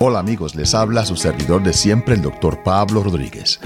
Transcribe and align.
Hola 0.00 0.20
amigos, 0.20 0.54
les 0.54 0.76
habla 0.76 1.04
su 1.04 1.16
servidor 1.16 1.64
de 1.64 1.72
siempre, 1.72 2.14
el 2.14 2.22
doctor 2.22 2.62
Pablo 2.62 3.02
Rodríguez. 3.02 3.58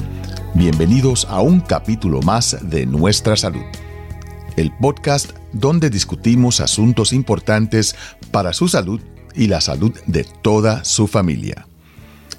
Bienvenidos 0.55 1.27
a 1.29 1.43
un 1.43 1.61
capítulo 1.61 2.23
más 2.23 2.57
de 2.63 2.87
Nuestra 2.87 3.37
Salud, 3.37 3.67
el 4.57 4.73
podcast 4.73 5.33
donde 5.53 5.91
discutimos 5.91 6.61
asuntos 6.61 7.13
importantes 7.13 7.95
para 8.31 8.55
su 8.55 8.69
salud 8.69 8.99
y 9.35 9.49
la 9.49 9.61
salud 9.61 9.93
de 10.07 10.25
toda 10.25 10.85
su 10.85 11.07
familia. 11.07 11.67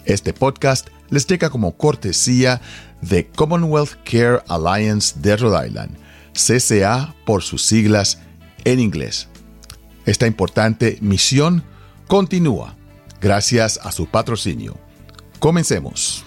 Este 0.05 0.33
podcast 0.33 0.87
les 1.11 1.27
llega 1.27 1.51
como 1.51 1.77
cortesía 1.77 2.61
de 3.01 3.27
Commonwealth 3.27 3.93
Care 4.05 4.39
Alliance 4.47 5.19
de 5.19 5.37
Rhode 5.37 5.67
Island, 5.67 5.97
CCA 6.33 7.13
por 7.27 7.43
sus 7.43 7.63
siglas 7.63 8.17
en 8.63 8.79
inglés. 8.79 9.27
Esta 10.07 10.25
importante 10.25 10.97
misión 10.99 11.63
continúa 12.07 12.75
gracias 13.23 13.79
a 13.81 13.91
su 13.93 14.05
patrocinio. 14.05 14.77
Comencemos. 15.39 16.25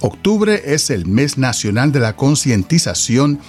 Octubre 0.00 0.62
es 0.66 0.90
el 0.90 1.06
mes 1.06 1.38
nacional 1.38 1.90
de 1.90 2.00
la 2.00 2.14
concientización 2.14 3.40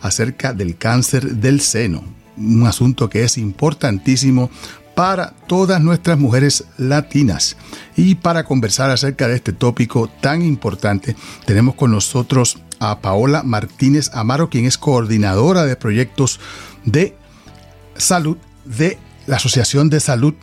acerca 0.00 0.54
del 0.54 0.78
cáncer 0.78 1.34
del 1.36 1.60
seno, 1.60 2.04
un 2.36 2.66
asunto 2.66 3.10
que 3.10 3.24
es 3.24 3.36
importantísimo 3.36 4.50
para 4.94 5.34
todas 5.48 5.80
nuestras 5.82 6.18
mujeres 6.18 6.64
latinas. 6.76 7.56
Y 7.96 8.14
para 8.14 8.44
conversar 8.44 8.90
acerca 8.90 9.28
de 9.28 9.34
este 9.34 9.52
tópico 9.52 10.08
tan 10.20 10.42
importante, 10.42 11.16
tenemos 11.44 11.74
con 11.74 11.90
nosotros 11.90 12.58
a 12.78 13.00
Paola 13.00 13.42
Martínez 13.42 14.10
Amaro, 14.14 14.48
quien 14.48 14.64
es 14.64 14.78
coordinadora 14.78 15.66
de 15.66 15.76
proyectos 15.76 16.40
de 16.84 17.16
Salud 17.98 18.38
de 18.64 18.98
la 19.26 19.36
Asociación 19.36 19.90
de 19.90 20.00
Salud 20.00 20.34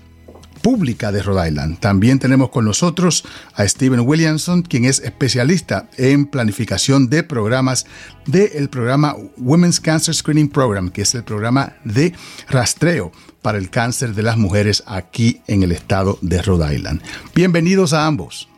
Pública 0.61 1.11
de 1.11 1.21
Rhode 1.21 1.49
Island. 1.49 1.79
También 1.79 2.17
tenemos 2.17 2.49
con 2.49 2.65
nosotros 2.65 3.23
a 3.53 3.67
Steven 3.67 3.99
Williamson, 3.99 4.63
quien 4.63 4.85
es 4.85 4.99
especialista 4.99 5.89
en 5.97 6.25
planificación 6.25 7.07
de 7.07 7.23
programas 7.23 7.85
del 8.25 8.69
programa 8.69 9.15
Women's 9.37 9.79
Cancer 9.79 10.15
Screening 10.15 10.49
Program, 10.49 10.89
que 10.89 11.03
es 11.03 11.13
el 11.13 11.23
programa 11.23 11.73
de 11.83 12.13
rastreo 12.49 13.11
para 13.41 13.59
el 13.59 13.69
cáncer 13.69 14.15
de 14.15 14.23
las 14.23 14.37
mujeres 14.37 14.83
aquí 14.87 15.41
en 15.45 15.61
el 15.61 15.71
estado 15.71 16.17
de 16.21 16.41
Rhode 16.41 16.75
Island. 16.75 17.01
Bienvenidos 17.35 17.93
a 17.93 18.07
ambos. 18.07 18.49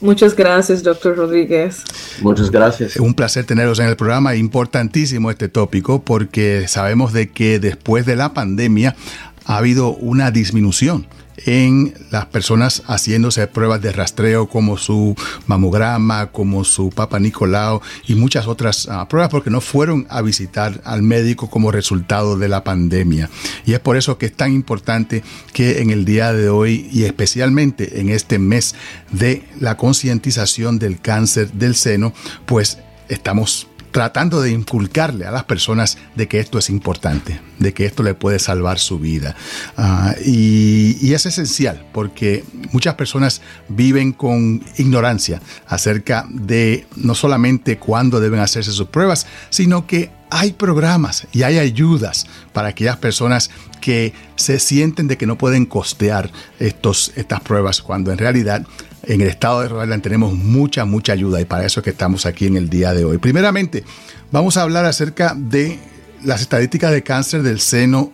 Muchas 0.00 0.34
gracias, 0.34 0.82
doctor 0.82 1.16
Rodríguez. 1.16 1.84
Muchas 2.22 2.50
gracias. 2.50 2.96
Un 2.96 3.14
placer 3.14 3.44
tenerlos 3.44 3.78
en 3.80 3.86
el 3.86 3.96
programa. 3.96 4.34
Importantísimo 4.34 5.30
este 5.30 5.48
tópico 5.48 6.02
porque 6.02 6.66
sabemos 6.68 7.12
de 7.12 7.30
que 7.30 7.58
después 7.58 8.06
de 8.06 8.16
la 8.16 8.32
pandemia 8.32 8.96
ha 9.44 9.58
habido 9.58 9.90
una 9.90 10.30
disminución 10.30 11.06
en 11.46 11.94
las 12.10 12.26
personas 12.26 12.82
haciéndose 12.86 13.46
pruebas 13.46 13.80
de 13.80 13.92
rastreo 13.92 14.48
como 14.48 14.76
su 14.76 15.14
mamograma, 15.46 16.26
como 16.32 16.64
su 16.64 16.90
Papa 16.90 17.18
Nicolau 17.18 17.80
y 18.06 18.14
muchas 18.14 18.46
otras 18.46 18.88
ah, 18.90 19.08
pruebas 19.08 19.30
porque 19.30 19.50
no 19.50 19.60
fueron 19.60 20.06
a 20.10 20.22
visitar 20.22 20.80
al 20.84 21.02
médico 21.02 21.48
como 21.48 21.70
resultado 21.70 22.38
de 22.38 22.48
la 22.48 22.64
pandemia. 22.64 23.30
Y 23.64 23.72
es 23.72 23.80
por 23.80 23.96
eso 23.96 24.18
que 24.18 24.26
es 24.26 24.34
tan 24.34 24.52
importante 24.52 25.22
que 25.52 25.80
en 25.80 25.90
el 25.90 26.04
día 26.04 26.32
de 26.32 26.48
hoy 26.48 26.88
y 26.92 27.04
especialmente 27.04 28.00
en 28.00 28.10
este 28.10 28.38
mes 28.38 28.74
de 29.10 29.44
la 29.58 29.76
concientización 29.76 30.78
del 30.78 31.00
cáncer 31.00 31.52
del 31.52 31.74
seno, 31.74 32.12
pues 32.46 32.78
estamos 33.08 33.66
tratando 33.90 34.40
de 34.40 34.52
inculcarle 34.52 35.26
a 35.26 35.30
las 35.30 35.44
personas 35.44 35.98
de 36.14 36.28
que 36.28 36.38
esto 36.38 36.58
es 36.58 36.70
importante, 36.70 37.40
de 37.58 37.74
que 37.74 37.86
esto 37.86 38.02
le 38.02 38.14
puede 38.14 38.38
salvar 38.38 38.78
su 38.78 38.98
vida. 38.98 39.36
Ah, 39.76 40.14
y, 40.24 41.12
es 41.12 41.26
esencial 41.26 41.84
porque 41.92 42.44
muchas 42.72 42.94
personas 42.94 43.42
viven 43.68 44.12
con 44.12 44.62
ignorancia 44.78 45.42
acerca 45.66 46.24
de 46.30 46.86
no 46.96 47.16
solamente 47.16 47.78
cuándo 47.78 48.20
deben 48.20 48.40
hacerse 48.40 48.70
sus 48.70 48.88
pruebas, 48.88 49.26
sino 49.50 49.88
que 49.88 50.10
hay 50.30 50.52
programas 50.52 51.26
y 51.32 51.42
hay 51.42 51.58
ayudas 51.58 52.26
para 52.52 52.68
aquellas 52.68 52.96
personas 52.96 53.50
que 53.80 54.14
se 54.36 54.60
sienten 54.60 55.08
de 55.08 55.18
que 55.18 55.26
no 55.26 55.36
pueden 55.36 55.66
costear 55.66 56.30
estos, 56.60 57.12
estas 57.16 57.40
pruebas 57.40 57.82
cuando 57.82 58.12
en 58.12 58.18
realidad 58.18 58.64
en 59.04 59.20
el 59.20 59.28
estado 59.28 59.62
de 59.62 59.68
Rhode 59.68 59.84
Island 59.84 60.02
tenemos 60.02 60.34
mucha, 60.34 60.84
mucha 60.84 61.12
ayuda 61.12 61.40
y 61.40 61.44
para 61.44 61.64
eso 61.64 61.80
es 61.80 61.84
que 61.84 61.90
estamos 61.90 62.26
aquí 62.26 62.46
en 62.46 62.56
el 62.56 62.68
día 62.68 62.92
de 62.92 63.04
hoy. 63.04 63.18
Primeramente, 63.18 63.84
vamos 64.30 64.56
a 64.56 64.62
hablar 64.62 64.84
acerca 64.84 65.34
de 65.36 65.78
las 66.24 66.42
estadísticas 66.42 66.92
de 66.92 67.02
cáncer 67.02 67.42
del 67.42 67.60
seno 67.60 68.12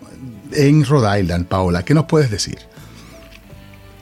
en 0.53 0.85
Rhode 0.85 1.21
Island. 1.21 1.47
Paola, 1.47 1.85
¿qué 1.85 1.95
nos 1.95 2.07
puedes 2.07 2.31
decir? 2.31 2.59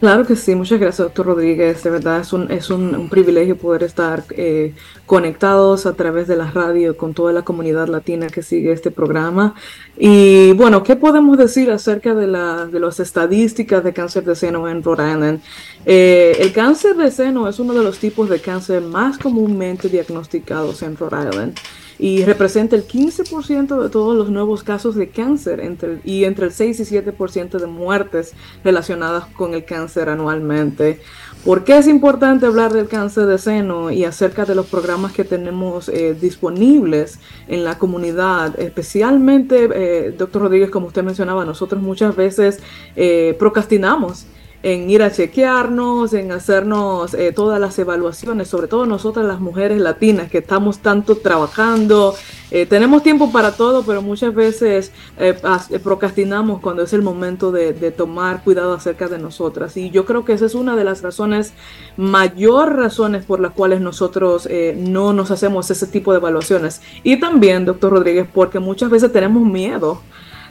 Claro 0.05 0.27
que 0.27 0.37
sí, 0.37 0.55
muchas 0.55 0.79
gracias, 0.79 0.99
doctor 0.99 1.25
Rodríguez. 1.25 1.83
De 1.83 1.89
verdad 1.89 2.21
es 2.21 2.35
un, 2.35 2.53
es 2.53 2.69
un, 2.69 3.09
privilegio 3.09 3.57
poder 3.57 3.85
estar 3.85 4.23
eh, 4.37 4.75
conectados 5.07 5.87
a 5.87 5.95
través 5.95 6.29
de 6.29 6.37
la 6.37 6.51
radio 6.51 6.95
con 6.95 7.15
toda 7.15 7.33
la 7.33 7.41
comunidad 7.41 7.89
latina 7.89 8.27
que 8.27 8.43
sigue 8.43 8.71
este 8.71 8.91
programa. 8.91 9.55
Y 9.97 10.53
bueno, 10.53 10.83
¿qué 10.83 10.95
podemos 10.95 11.39
decir 11.39 11.71
acerca 11.71 12.15
de, 12.15 12.27
la, 12.27 12.67
de 12.67 12.81
las 12.81 13.01
estadísticas 13.01 13.83
de 13.83 13.95
cáncer 13.95 14.25
de 14.25 14.37
seno 14.37 14.69
en 14.69 14.83
Rhode 14.83 15.11
Island? 15.11 15.41
Eh, 15.87 16.37
el 16.39 16.53
cáncer 16.53 16.97
de 16.97 17.11
seno 17.11 17.49
es 17.49 17.59
uno 17.59 17.73
de 17.73 17.83
los 17.83 17.99
tipos 17.99 18.29
de 18.29 18.41
cáncer 18.41 18.83
más 18.83 19.17
comúnmente 19.17 19.89
diagnosticados 19.89 20.83
en 20.83 20.99
Rhode 20.99 21.31
Island 21.31 21.59
y 21.99 22.25
representa 22.25 22.77
el 22.77 22.87
15% 22.87 23.83
de 23.83 23.89
todos 23.89 24.17
los 24.17 24.31
nuevos 24.31 24.63
casos 24.63 24.95
de 24.95 25.09
cáncer 25.09 25.61
entre, 25.61 26.01
y 26.05 26.25
entre 26.25 26.47
el 26.47 26.53
6 26.53 26.81
y 26.81 26.85
7% 26.85 27.59
de 27.59 27.67
muertes 27.67 28.33
relacionadas 28.63 29.27
con 29.27 29.55
el 29.55 29.65
cáncer 29.65 30.09
anualmente. 30.09 31.01
¿Por 31.45 31.65
qué 31.65 31.77
es 31.77 31.87
importante 31.87 32.47
hablar 32.47 32.73
del 32.73 32.89
cáncer 32.89 33.27
de 33.27 33.37
seno 33.37 33.91
y 33.91 34.05
acerca 34.05 34.47
de 34.47 34.55
los 34.55 34.65
programas 34.65 35.13
que 35.13 35.25
tenemos 35.25 35.91
eh, 35.91 36.17
disponibles 36.19 37.19
en 37.49 37.65
la 37.65 37.77
comunidad? 37.79 38.59
Especialmente, 38.59 39.69
eh, 39.75 40.11
doctor 40.13 40.43
Rodríguez, 40.43 40.71
como 40.71 40.87
usted 40.87 41.03
mencionaba, 41.03 41.45
nosotros 41.45 41.83
muchas 41.83 42.17
veces 42.17 42.61
eh, 42.97 43.37
procrastinamos 43.39 44.25
en 44.65 44.89
ir 44.89 45.03
a 45.03 45.13
chequearnos, 45.13 46.15
en 46.15 46.33
hacernos 46.33 47.13
eh, 47.13 47.33
todas 47.33 47.61
las 47.61 47.79
evaluaciones, 47.79 48.49
sobre 48.49 48.67
todo 48.67 48.87
nosotras 48.87 49.27
las 49.27 49.39
mujeres 49.39 49.79
latinas 49.79 50.31
que 50.31 50.39
estamos 50.39 50.79
tanto 50.79 51.19
trabajando. 51.19 52.15
Eh, 52.51 52.65
tenemos 52.65 53.03
tiempo 53.03 53.31
para 53.31 53.53
todo, 53.53 53.85
pero 53.85 54.01
muchas 54.01 54.35
veces 54.35 54.91
eh, 55.19 55.35
procrastinamos 55.83 56.63
cuando 56.63 56.83
es 56.83 56.95
el 56.95 57.03
momento 57.03 57.53
de, 57.53 57.75
tomar 57.91 58.43
cuidado 58.43 58.73
acerca 58.73 59.07
de 59.07 59.19
nosotras. 59.19 59.77
Y 59.77 59.91
yo 59.91 60.07
creo 60.07 60.25
que 60.25 60.33
esa 60.33 60.47
es 60.47 60.55
una 60.55 60.77
de 60.77 60.85
las 60.85 61.03
razones, 61.03 61.53
mayor 61.99 62.75
razones 62.75 63.27
por 63.27 63.41
las 63.41 63.53
cuales 63.53 63.83
nosotros 63.83 64.49
no 64.77 65.13
nos 65.13 65.31
hacemos 65.31 65.71
ese 65.71 65.87
tipo 65.89 66.13
de 66.13 66.19
evaluaciones. 66.19 66.81
Y 67.03 67.21
también, 67.21 67.67
doctor 67.67 67.93
Rodríguez, 67.93 68.27
porque 68.33 68.61
muchas 68.61 68.89
veces 68.89 69.13
tenemos 69.13 69.43
miedo 69.43 70.01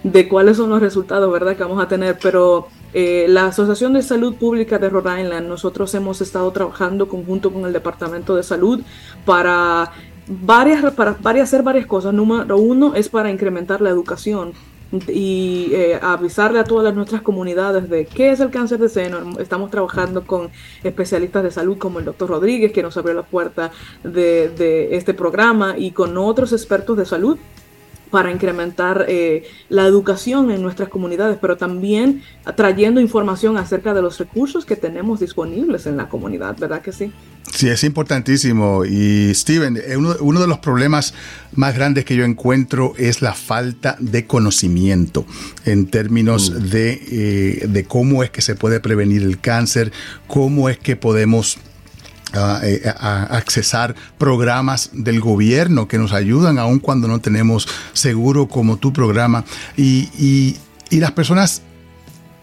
de 0.04 0.28
cuáles 0.28 0.58
son 0.58 0.70
los 0.70 0.82
resultados, 0.82 1.32
¿verdad? 1.34 1.56
Que 1.56 1.64
vamos 1.64 1.84
a 1.84 1.88
tener, 1.88 2.20
pero 2.22 2.68
eh, 2.94 3.26
la 3.28 3.48
Asociación 3.48 3.94
de 3.94 4.02
Salud 4.02 4.36
Pública 4.36 4.78
de 4.80 4.90
Rhode 4.90 5.22
Island, 5.22 5.48
nosotros 5.48 5.94
hemos 5.96 6.22
estado 6.22 6.52
trabajando 6.52 7.08
conjunto 7.08 7.52
con 7.52 7.66
el 7.66 7.74
Departamento 7.74 8.36
de 8.36 8.44
Salud 8.44 8.82
para 9.26 9.92
varias, 10.28 10.94
para 10.94 11.18
varias, 11.20 11.50
hacer 11.50 11.64
varias 11.64 11.86
cosas. 11.86 12.14
Número 12.14 12.58
uno 12.58 12.96
es 12.96 13.10
para 13.10 13.32
incrementar 13.32 13.82
la 13.82 13.90
educación 13.90 14.54
y 15.08 15.70
eh, 15.74 16.00
avisarle 16.02 16.60
a 16.60 16.64
todas 16.64 16.94
nuestras 16.94 17.24
comunidades 17.24 17.90
de 17.90 18.06
qué 18.06 18.32
es 18.32 18.40
el 18.40 18.52
cáncer 18.52 18.80
de 18.80 18.90
seno. 18.90 19.40
Estamos 19.40 19.72
trabajando 19.72 20.26
con 20.26 20.50
especialistas 20.84 21.44
de 21.44 21.52
salud 21.52 21.78
como 21.78 22.00
el 22.00 22.06
doctor 22.06 22.30
Rodríguez, 22.30 22.72
que 22.72 22.84
nos 22.84 22.96
abrió 22.98 23.16
la 23.16 23.24
puerta 23.24 23.72
de, 24.04 24.50
de 24.50 24.96
este 24.96 25.16
programa, 25.16 25.76
y 25.78 25.92
con 25.92 26.16
otros 26.18 26.54
expertos 26.54 26.96
de 26.98 27.06
salud 27.06 27.38
para 28.14 28.32
incrementar 28.32 29.08
eh, 29.10 29.42
la 29.70 29.88
educación 29.88 30.52
en 30.52 30.62
nuestras 30.62 30.88
comunidades, 30.88 31.40
pero 31.42 31.58
también 31.58 32.22
trayendo 32.56 33.02
información 33.02 33.58
acerca 33.58 33.92
de 33.96 34.04
los 34.04 34.20
recursos 34.20 34.68
que 34.68 34.76
tenemos 34.76 35.20
disponibles 35.20 35.88
en 35.88 35.98
la 35.98 36.10
comunidad, 36.10 36.56
¿verdad 36.60 36.84
que 36.84 36.92
sí? 36.92 37.12
Sí, 37.52 37.70
es 37.70 37.84
importantísimo. 37.84 38.86
Y 38.86 39.34
Steven, 39.34 39.78
eh, 39.78 39.98
uno, 39.98 40.40
de 40.40 40.46
los 40.46 40.60
problemas 40.60 41.16
más 41.56 41.74
grandes 41.74 42.06
que 42.06 42.16
yo 42.16 42.24
encuentro 42.24 42.94
es 43.00 43.24
la 43.24 43.34
falta 43.34 43.98
de 44.00 44.28
conocimiento 44.28 45.26
en 45.66 45.88
términos 45.88 46.52
mm. 46.52 46.70
de, 46.70 46.92
eh, 47.10 47.68
de 47.68 47.84
cómo 47.86 48.22
es 48.22 48.30
que 48.30 48.44
se 48.44 48.54
puede 48.54 48.80
prevenir 48.80 49.24
el 49.24 49.40
cáncer, 49.40 49.92
cómo 50.28 50.70
es 50.70 50.78
que 50.78 50.96
podemos 50.96 51.58
eh, 52.34 52.82
a, 52.86 53.24
accesar 53.24 53.96
programas 54.18 54.90
del 54.94 55.20
gobierno 55.20 55.88
que 55.88 55.98
nos 55.98 56.14
ayudan 56.14 56.58
aun 56.58 56.80
cuando 56.80 57.08
no 57.08 57.20
tenemos 57.20 57.68
seguro 57.94 58.48
como 58.48 58.78
tu 58.78 58.92
programa. 58.92 59.46
Y, 59.78 60.10
y, 60.18 60.58
y 60.90 61.00
las 61.00 61.12
personas 61.12 61.62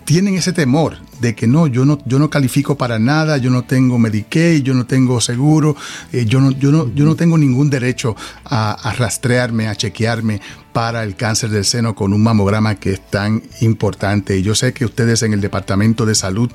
tienen 0.04 0.34
ese 0.34 0.52
temor 0.52 0.96
de 1.20 1.34
que 1.34 1.46
no, 1.46 1.66
yo 1.66 1.84
no, 1.84 1.98
yo 2.04 2.18
no 2.18 2.30
califico 2.30 2.76
para 2.76 2.98
nada, 2.98 3.36
yo 3.36 3.50
no 3.50 3.62
tengo 3.62 3.98
Medicaid, 3.98 4.62
yo 4.62 4.74
no 4.74 4.86
tengo 4.86 5.20
seguro, 5.20 5.76
eh, 6.12 6.24
yo, 6.26 6.40
no, 6.40 6.50
yo, 6.50 6.72
no, 6.72 6.92
yo 6.94 7.04
no 7.04 7.14
tengo 7.14 7.38
ningún 7.38 7.70
derecho 7.70 8.16
a, 8.44 8.72
a 8.72 8.92
rastrearme, 8.94 9.68
a 9.68 9.76
chequearme 9.76 10.40
para 10.72 11.02
el 11.02 11.16
cáncer 11.16 11.50
del 11.50 11.64
seno 11.64 11.94
con 11.94 12.12
un 12.12 12.22
mamograma 12.22 12.76
que 12.76 12.92
es 12.92 13.10
tan 13.10 13.42
importante. 13.60 14.36
Y 14.36 14.42
yo 14.42 14.54
sé 14.54 14.72
que 14.72 14.84
ustedes 14.84 15.22
en 15.22 15.32
el 15.32 15.40
Departamento 15.40 16.06
de 16.06 16.14
Salud 16.14 16.50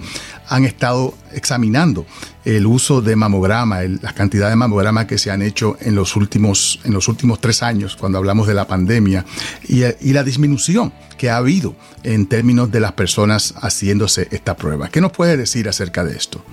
han 0.48 0.66
estado 0.66 1.14
examinando 1.34 2.06
el 2.46 2.66
uso 2.66 3.02
de 3.02 3.16
mamograma, 3.16 3.82
la 3.82 4.14
cantidad 4.14 4.50
de 4.50 4.56
mamograma 4.56 5.08
que 5.08 5.18
se 5.18 5.32
han 5.32 5.42
hecho 5.42 5.78
en 5.82 5.96
los 5.96 6.16
últimos, 6.16 6.80
en 6.84 6.94
los 6.94 7.08
últimos 7.08 7.42
tres 7.42 7.64
años, 7.64 7.96
cuando 7.96 8.18
hablamos 8.18 8.48
de 8.48 8.54
la 8.54 8.68
pandemia, 8.68 9.26
y, 9.68 9.84
y 9.84 10.14
la 10.14 10.24
disminución 10.24 10.94
que 11.18 11.30
ha 11.30 11.38
habido 11.38 11.76
en 12.04 12.28
términos 12.28 12.72
de 12.72 12.80
las 12.80 12.94
personas 12.94 13.54
haciéndose 13.58 14.28
esta 14.32 14.56
prueba. 14.56 14.90
¿Qué 14.90 15.02
nos 15.02 15.12
puede 15.12 15.38
decir 15.38 15.68
acerca 15.68 16.04
de 16.04 16.16
esto? 16.16 16.44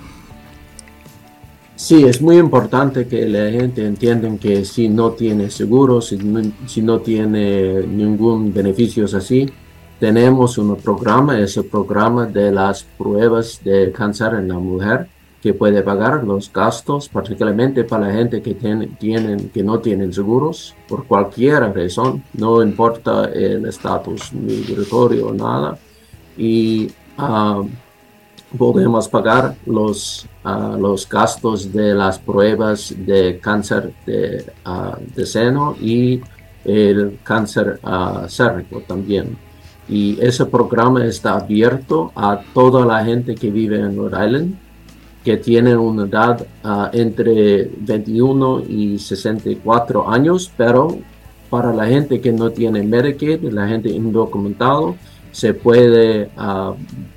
Sí, 1.83 2.05
es 2.05 2.23
muy 2.23 2.39
importante 2.39 3.09
que 3.09 3.29
la 3.29 3.51
gente 3.51 3.85
entienda 3.85 4.29
que 4.39 4.65
si 4.65 4.89
no 4.89 5.11
tiene 5.11 5.51
seguro, 5.51 6.01
si 6.01 6.17
no, 6.17 7.01
tiene 7.01 7.83
ningún 7.83 8.55
beneficio 8.55 9.05
así, 9.05 9.51
tenemos 9.99 10.59
un 10.59 10.77
programa, 10.77 11.41
ese 11.41 11.65
programa 11.65 12.27
de 12.27 12.53
las 12.53 12.85
pruebas 12.85 13.61
de 13.65 13.91
cáncer 13.91 14.35
en 14.35 14.47
la 14.47 14.61
mujer, 14.61 15.09
que 15.43 15.55
puede 15.55 15.83
pagar 15.83 16.23
los 16.23 16.53
gastos, 16.53 17.09
particularmente 17.09 17.83
para 17.83 18.07
la 18.07 18.15
gente 18.15 18.41
que, 18.41 18.55
tienen, 18.55 19.51
que 19.53 19.63
no 19.65 19.81
tienen 19.81 20.13
seguros, 20.13 20.77
por 20.87 21.05
cualquier 21.05 21.63
razón, 21.75 22.23
no 22.35 22.63
importa 22.63 23.25
el 23.25 23.67
estatus 23.67 24.33
migratorio 24.33 25.27
o 25.27 25.35
nada. 25.35 25.77
Y 26.39 26.93
ah, 27.19 27.61
podemos 28.57 29.09
pagar 29.09 29.55
los, 29.67 30.27
uh, 30.45 30.77
los 30.79 31.09
gastos 31.09 31.73
de 31.73 31.95
las 31.95 32.19
pruebas 32.19 32.95
de 32.97 33.39
cáncer 33.41 33.93
de, 34.07 34.45
uh, 34.67 34.97
de 35.15 35.27
seno 35.27 35.77
y 35.81 36.21
el 36.65 37.19
cáncer 37.25 37.81
uh, 37.83 38.81
también. 38.87 39.37
Y 39.89 40.19
ese 40.21 40.47
programa 40.47 41.05
está 41.05 41.35
abierto 41.35 42.13
a 42.15 42.41
toda 42.55 42.87
la 42.87 43.05
gente 43.05 43.35
que 43.35 43.51
vive 43.51 43.81
en 43.81 43.97
Rhode 43.97 44.27
Island, 44.27 44.55
que 45.25 45.37
tiene 45.37 45.77
una 45.77 46.07
edad 46.07 46.47
entre 46.93 47.71
21 47.79 48.63
y 48.69 48.99
64 48.99 50.11
años, 50.11 50.51
pero 50.57 50.99
para 51.51 51.73
la 51.73 51.87
gente 51.87 52.21
que 52.21 52.33
no 52.33 52.51
tiene 52.51 52.83
Medicaid, 52.83 53.43
la 53.53 53.69
gente 53.69 53.91
indocumentado, 53.91 54.97
se 55.33 55.55
puede, 55.55 56.31
uh, 56.37 56.75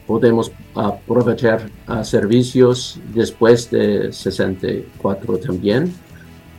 podemos 0.08 0.52
aprovechar 0.74 1.70
uh, 1.88 2.04
servicios 2.04 3.00
después 3.14 3.70
de 3.70 4.12
64 4.12 5.38
también. 5.38 5.94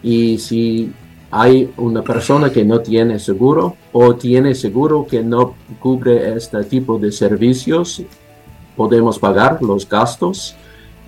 Y 0.02 0.38
si 0.38 0.92
hay 1.30 1.72
una 1.76 2.02
persona 2.02 2.50
que 2.50 2.64
no 2.64 2.80
tiene 2.80 3.18
seguro 3.18 3.76
o 3.92 4.14
tiene 4.14 4.54
seguro 4.54 5.06
que 5.06 5.22
no 5.22 5.54
cubre 5.80 6.36
este 6.36 6.62
tipo 6.64 6.98
de 6.98 7.10
servicios, 7.10 8.02
podemos 8.76 9.18
pagar 9.18 9.62
los 9.62 9.88
gastos 9.88 10.54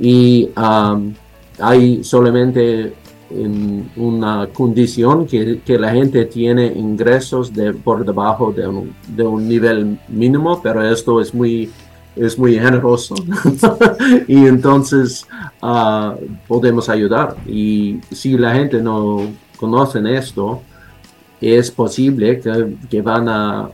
y 0.01 0.51
um, 0.57 1.15
hay 1.59 2.03
solamente 2.03 2.95
en 3.31 3.91
una 3.97 4.49
condición 4.53 5.27
que, 5.27 5.61
que, 5.65 5.79
la 5.79 5.91
gente 5.91 6.25
tiene 6.25 6.67
ingresos 6.67 7.53
de, 7.53 7.75
por 7.75 8.05
debajo 8.05 8.53
de 8.53 8.67
un, 8.67 8.95
de 9.09 9.23
un 9.27 9.49
nivel 9.49 9.99
mínimo, 10.09 10.61
pero 10.63 10.83
esto 10.87 11.21
es 11.21 11.35
muy, 11.35 11.71
es 12.17 12.39
muy 12.39 12.59
generoso 12.59 13.15
y 14.29 14.47
entonces 14.47 15.27
uh, 15.63 16.15
podemos 16.47 16.89
ayudar. 16.89 17.37
Y 17.47 18.01
si 18.11 18.37
la 18.37 18.55
gente 18.55 18.83
no 18.83 19.27
conoce 19.59 20.01
esto, 20.17 20.63
es 21.41 21.71
posible 21.71 22.41
que, 22.41 22.77
que 22.91 23.03
van 23.03 23.29
a, 23.29 23.71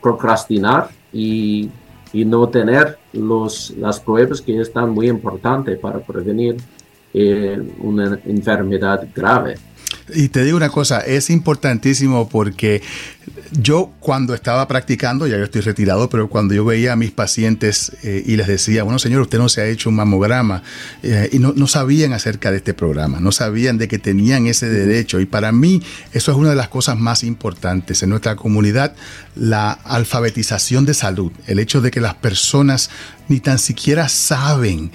procrastinar 0.00 0.88
y, 1.12 1.68
y, 2.14 2.24
no 2.24 2.48
tener 2.48 2.96
los, 3.12 3.74
las 3.76 4.00
pruebas 4.00 4.40
que 4.40 4.58
están 4.58 4.88
muy 4.88 5.06
importantes 5.10 5.78
para 5.78 5.98
prevenir 5.98 6.56
eh, 7.14 7.60
una 7.78 8.18
enfermedad 8.24 9.08
grave. 9.14 9.56
Y 10.14 10.28
te 10.28 10.44
digo 10.44 10.56
una 10.56 10.70
cosa, 10.70 11.00
es 11.00 11.30
importantísimo 11.30 12.28
porque 12.28 12.82
yo 13.52 13.92
cuando 14.00 14.34
estaba 14.34 14.66
practicando, 14.68 15.26
ya 15.26 15.36
yo 15.36 15.44
estoy 15.44 15.60
retirado, 15.60 16.08
pero 16.08 16.28
cuando 16.28 16.54
yo 16.54 16.64
veía 16.64 16.92
a 16.92 16.96
mis 16.96 17.10
pacientes 17.10 17.92
eh, 18.02 18.22
y 18.24 18.36
les 18.36 18.46
decía, 18.46 18.82
bueno 18.82 18.98
señor, 18.98 19.22
usted 19.22 19.38
no 19.38 19.48
se 19.48 19.60
ha 19.60 19.66
hecho 19.66 19.88
un 19.88 19.96
mamograma, 19.96 20.62
eh, 21.02 21.28
y 21.32 21.38
no, 21.38 21.52
no, 21.54 21.66
sabían 21.66 22.12
acerca 22.12 22.50
de 22.50 22.58
este 22.58 22.74
programa, 22.74 23.20
no 23.20 23.32
sabían 23.32 23.78
de 23.78 23.88
que 23.88 23.98
tenían 23.98 24.46
ese 24.46 24.68
derecho. 24.68 25.20
Y 25.20 25.26
para 25.26 25.52
mí 25.52 25.82
eso 26.12 26.32
es 26.32 26.38
una 26.38 26.50
de 26.50 26.56
las 26.56 26.68
cosas 26.68 26.98
más 26.98 27.24
importantes 27.24 28.02
en 28.02 28.10
nuestra 28.10 28.36
comunidad, 28.36 28.94
la 29.34 29.72
alfabetización 29.72 30.86
de 30.86 30.94
salud, 30.94 31.32
el 31.46 31.58
hecho 31.58 31.80
de 31.80 31.90
que 31.90 32.00
las 32.00 32.14
personas 32.14 32.90
ni 33.28 33.40
tan 33.40 33.58
siquiera 33.58 34.08
saben 34.08 34.90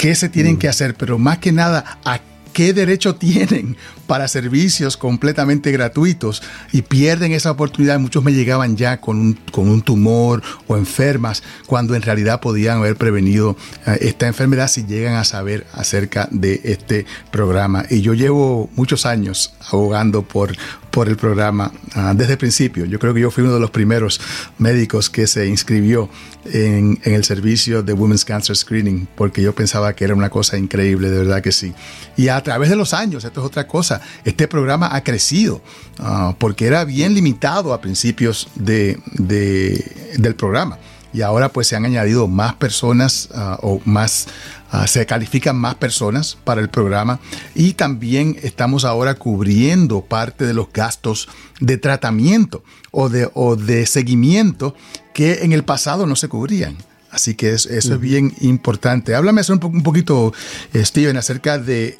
qué 0.00 0.14
se 0.14 0.30
tienen 0.30 0.56
que 0.56 0.66
hacer, 0.66 0.94
pero 0.94 1.18
más 1.18 1.36
que 1.36 1.52
nada 1.52 1.98
a 2.06 2.20
qué 2.54 2.72
derecho 2.72 3.16
tienen 3.16 3.76
para 4.06 4.28
servicios 4.28 4.96
completamente 4.96 5.70
gratuitos 5.72 6.42
y 6.72 6.80
pierden 6.80 7.32
esa 7.32 7.50
oportunidad. 7.50 8.00
Muchos 8.00 8.24
me 8.24 8.32
llegaban 8.32 8.78
ya 8.78 8.98
con 8.98 9.18
un, 9.18 9.38
con 9.52 9.68
un 9.68 9.82
tumor 9.82 10.42
o 10.66 10.78
enfermas 10.78 11.42
cuando 11.66 11.94
en 11.94 12.00
realidad 12.00 12.40
podían 12.40 12.78
haber 12.78 12.96
prevenido 12.96 13.58
eh, 13.86 13.98
esta 14.00 14.26
enfermedad 14.26 14.68
si 14.68 14.86
llegan 14.86 15.16
a 15.16 15.24
saber 15.24 15.66
acerca 15.74 16.28
de 16.30 16.62
este 16.64 17.04
programa. 17.30 17.84
Y 17.90 18.00
yo 18.00 18.14
llevo 18.14 18.70
muchos 18.76 19.04
años 19.04 19.52
abogando 19.70 20.22
por, 20.22 20.56
por 20.90 21.08
el 21.08 21.16
programa 21.16 21.72
uh, 21.96 22.14
desde 22.14 22.32
el 22.32 22.38
principio. 22.38 22.84
Yo 22.84 22.98
creo 22.98 23.14
que 23.14 23.20
yo 23.20 23.30
fui 23.30 23.44
uno 23.44 23.54
de 23.54 23.60
los 23.60 23.70
primeros 23.70 24.20
médicos 24.58 25.08
que 25.10 25.26
se 25.26 25.46
inscribió 25.46 26.08
en, 26.44 26.98
en, 27.04 27.14
el 27.14 27.24
servicio 27.24 27.82
de 27.82 27.92
Women's 27.92 28.24
Cancer 28.24 28.56
Screening 28.56 29.08
porque 29.14 29.42
yo 29.42 29.54
pensaba 29.54 29.94
que 29.94 30.04
era 30.04 30.14
una 30.14 30.30
cosa 30.30 30.58
increíble, 30.58 31.10
de 31.10 31.18
verdad 31.18 31.42
que 31.42 31.52
sí. 31.52 31.72
Y 32.16 32.28
a 32.28 32.42
través 32.42 32.70
de 32.70 32.76
los 32.76 32.94
años, 32.94 33.24
esto 33.24 33.40
es 33.40 33.46
otra 33.46 33.66
cosa, 33.66 34.00
este 34.24 34.48
programa 34.48 34.94
ha 34.94 35.02
crecido 35.02 35.62
uh, 35.98 36.34
porque 36.38 36.66
era 36.66 36.84
bien 36.84 37.14
limitado 37.14 37.72
a 37.72 37.80
principios 37.80 38.48
de, 38.54 38.98
de, 39.12 40.14
del 40.18 40.34
programa. 40.34 40.78
Y 41.12 41.22
ahora 41.22 41.48
pues 41.48 41.66
se 41.66 41.74
han 41.74 41.84
añadido 41.84 42.28
más 42.28 42.54
personas 42.54 43.28
uh, 43.34 43.56
o 43.66 43.80
más 43.84 44.28
Uh, 44.72 44.86
se 44.86 45.04
califican 45.04 45.56
más 45.56 45.74
personas 45.74 46.38
para 46.44 46.60
el 46.60 46.68
programa 46.68 47.18
y 47.56 47.72
también 47.72 48.38
estamos 48.42 48.84
ahora 48.84 49.14
cubriendo 49.14 50.02
parte 50.02 50.46
de 50.46 50.54
los 50.54 50.72
gastos 50.72 51.28
de 51.58 51.76
tratamiento 51.76 52.62
o 52.92 53.08
de, 53.08 53.28
o 53.34 53.56
de 53.56 53.84
seguimiento 53.86 54.76
que 55.12 55.42
en 55.42 55.52
el 55.52 55.64
pasado 55.64 56.06
no 56.06 56.14
se 56.14 56.28
cubrían. 56.28 56.76
Así 57.10 57.34
que 57.34 57.52
eso, 57.52 57.68
eso 57.70 57.94
es 57.94 58.00
bien 58.00 58.32
importante. 58.40 59.14
Háblame 59.14 59.42
un, 59.48 59.64
un 59.64 59.82
poquito, 59.82 60.32
eh, 60.72 60.84
Steven, 60.84 61.16
acerca 61.16 61.58
de 61.58 61.98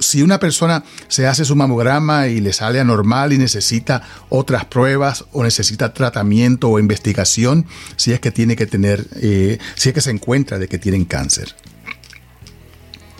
si 0.00 0.22
una 0.22 0.38
persona 0.38 0.84
se 1.08 1.26
hace 1.26 1.44
su 1.44 1.56
mamograma 1.56 2.28
y 2.28 2.40
le 2.40 2.52
sale 2.52 2.80
anormal 2.80 3.32
y 3.32 3.38
necesita 3.38 4.02
otras 4.28 4.66
pruebas 4.66 5.24
o 5.32 5.42
necesita 5.42 5.92
tratamiento 5.92 6.68
o 6.68 6.78
investigación, 6.78 7.66
si 7.96 8.12
es 8.12 8.20
que 8.20 8.30
tiene 8.30 8.56
que 8.56 8.66
tener, 8.66 9.06
eh, 9.16 9.58
si 9.74 9.88
es 9.88 9.94
que 9.94 10.00
se 10.00 10.10
encuentra 10.10 10.58
de 10.58 10.68
que 10.68 10.78
tienen 10.78 11.04
cáncer. 11.04 11.54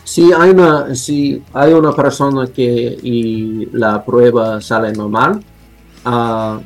Si 0.05 0.33
hay 0.33 0.51
una, 0.51 0.95
si 0.95 1.43
hay 1.53 1.73
una 1.73 1.95
persona 1.95 2.47
que 2.47 2.99
y 3.03 3.67
la 3.73 4.05
prueba 4.05 4.61
sale 4.61 4.93
normal, 4.93 5.43
uh, 6.07 6.61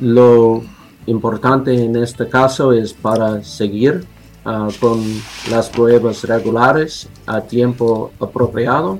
lo 0.00 0.64
importante 1.08 1.74
en 1.74 1.96
este 1.96 2.28
caso 2.28 2.72
es 2.72 2.92
para 2.92 3.42
seguir 3.42 4.04
uh, 4.44 4.70
con 4.80 5.02
las 5.50 5.68
pruebas 5.68 6.24
regulares 6.24 7.08
a 7.26 7.40
tiempo 7.40 8.12
apropiado. 8.20 8.98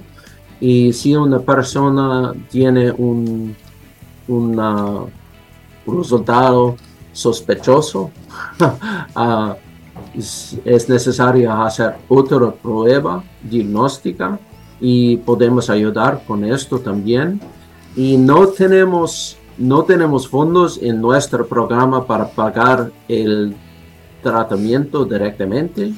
Y 0.61 0.93
si 0.93 1.15
una 1.15 1.39
persona 1.39 2.35
tiene 2.51 2.91
un, 2.91 3.55
un 4.27 5.11
resultado 5.87 6.77
sospechoso, 7.13 8.11
uh, 9.17 9.55
es 10.65 10.89
necesario 10.89 11.53
hacer 11.53 11.97
otra 12.09 12.51
prueba 12.51 13.23
diagnóstica 13.43 14.39
y 14.81 15.17
podemos 15.19 15.71
ayudar 15.71 16.23
con 16.27 16.45
esto 16.45 16.79
también. 16.79 17.41
Y 17.97 18.17
no 18.17 18.47
tenemos, 18.49 19.37
no 19.59 19.83
tenemos 19.85 20.29
fondos 20.29 20.79
en 20.83 21.01
nuestro 21.01 21.47
programa 21.47 22.07
para 22.07 22.29
pagar 22.31 22.91
el 23.09 23.55
tratamiento 24.23 25.05
directamente, 25.05 25.93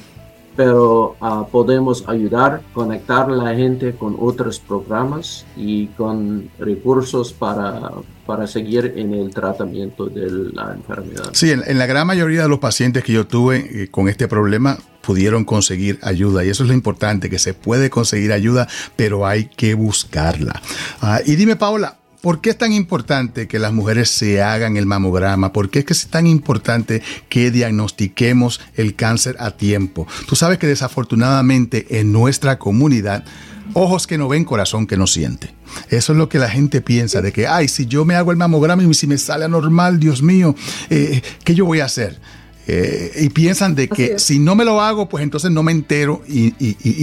pero 0.55 1.15
ah, 1.21 1.45
podemos 1.49 2.03
ayudar, 2.07 2.61
conectar 2.73 3.29
a 3.29 3.33
la 3.33 3.55
gente 3.55 3.93
con 3.93 4.17
otros 4.19 4.59
programas 4.59 5.45
y 5.55 5.87
con 5.87 6.49
recursos 6.59 7.31
para, 7.33 7.91
para 8.25 8.47
seguir 8.47 8.93
en 8.97 9.13
el 9.13 9.33
tratamiento 9.33 10.07
de 10.07 10.51
la 10.53 10.73
enfermedad. 10.73 11.29
Sí, 11.33 11.51
en, 11.51 11.77
la 11.77 11.85
gran 11.85 12.05
mayoría 12.05 12.43
de 12.43 12.49
los 12.49 12.59
pacientes 12.59 13.03
que 13.03 13.13
yo 13.13 13.27
tuve 13.27 13.83
eh, 13.83 13.87
con 13.89 14.09
este 14.09 14.27
problema 14.27 14.77
pudieron 15.01 15.45
conseguir 15.45 15.99
ayuda 16.03 16.43
y 16.43 16.49
eso 16.49 16.63
es 16.63 16.69
lo 16.69 16.75
importante, 16.75 17.29
que 17.29 17.39
se 17.39 17.53
puede 17.53 17.89
conseguir 17.89 18.33
ayuda, 18.33 18.67
pero 18.95 19.25
hay 19.25 19.45
que 19.45 19.73
buscarla. 19.73 20.61
Ah, 21.01 21.21
y 21.25 21.35
dime, 21.35 21.55
Paola, 21.55 21.97
¿Por 22.21 22.39
qué 22.39 22.51
es 22.51 22.57
tan 22.57 22.71
importante 22.71 23.47
que 23.47 23.57
las 23.57 23.73
mujeres 23.73 24.07
se 24.09 24.43
hagan 24.43 24.77
el 24.77 24.85
mamograma? 24.85 25.51
¿Por 25.51 25.71
qué 25.71 25.79
es 25.79 25.85
que 25.85 25.93
es 25.93 26.07
tan 26.07 26.27
importante 26.27 27.01
que 27.29 27.49
diagnostiquemos 27.49 28.61
el 28.75 28.95
cáncer 28.95 29.37
a 29.39 29.57
tiempo? 29.57 30.05
Tú 30.27 30.35
sabes 30.35 30.59
que 30.59 30.67
desafortunadamente 30.67 31.99
en 31.99 32.11
nuestra 32.11 32.59
comunidad, 32.59 33.25
ojos 33.73 34.05
que 34.05 34.19
no 34.19 34.27
ven, 34.27 34.45
corazón 34.45 34.85
que 34.85 34.97
no 34.97 35.07
siente. 35.07 35.55
Eso 35.89 36.11
es 36.11 36.17
lo 36.19 36.29
que 36.29 36.37
la 36.37 36.49
gente 36.49 36.81
piensa, 36.81 37.23
de 37.23 37.31
que, 37.31 37.47
ay, 37.47 37.67
si 37.67 37.87
yo 37.87 38.05
me 38.05 38.13
hago 38.13 38.29
el 38.29 38.37
mamograma 38.37 38.83
y 38.83 38.93
si 38.93 39.07
me 39.07 39.17
sale 39.17 39.45
anormal, 39.45 39.99
Dios 39.99 40.21
mío, 40.21 40.53
eh, 40.91 41.23
¿qué 41.43 41.55
yo 41.55 41.65
voy 41.65 41.79
a 41.79 41.85
hacer? 41.85 42.19
Eh, 42.67 43.11
y 43.21 43.29
piensan 43.29 43.75
de 43.75 43.87
que 43.87 44.19
si 44.19 44.39
no 44.39 44.55
me 44.55 44.63
lo 44.63 44.81
hago, 44.81 45.09
pues 45.09 45.23
entonces 45.23 45.51
no 45.51 45.63
me 45.63 45.71
entero 45.71 46.21
y, 46.27 46.53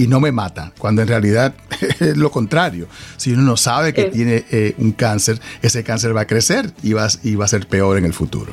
no 0.09 0.21
me 0.21 0.33
mata, 0.33 0.73
cuando 0.79 1.03
en 1.03 1.09
realidad 1.09 1.55
es 2.01 2.17
lo 2.17 2.31
contrario. 2.31 2.87
Si 3.17 3.33
uno 3.33 3.43
no 3.43 3.57
sabe 3.57 3.93
que 3.93 4.05
tiene 4.05 4.45
eh, 4.51 4.75
un 4.79 4.93
cáncer, 4.93 5.41
ese 5.61 5.83
cáncer 5.83 6.17
va 6.17 6.23
a 6.23 6.27
crecer 6.27 6.73
y 6.83 6.93
va, 6.93 7.09
y 7.23 7.35
va 7.35 7.45
a 7.45 7.49
ser 7.49 7.67
peor 7.67 7.99
en 7.99 8.05
el 8.05 8.15
futuro. 8.15 8.53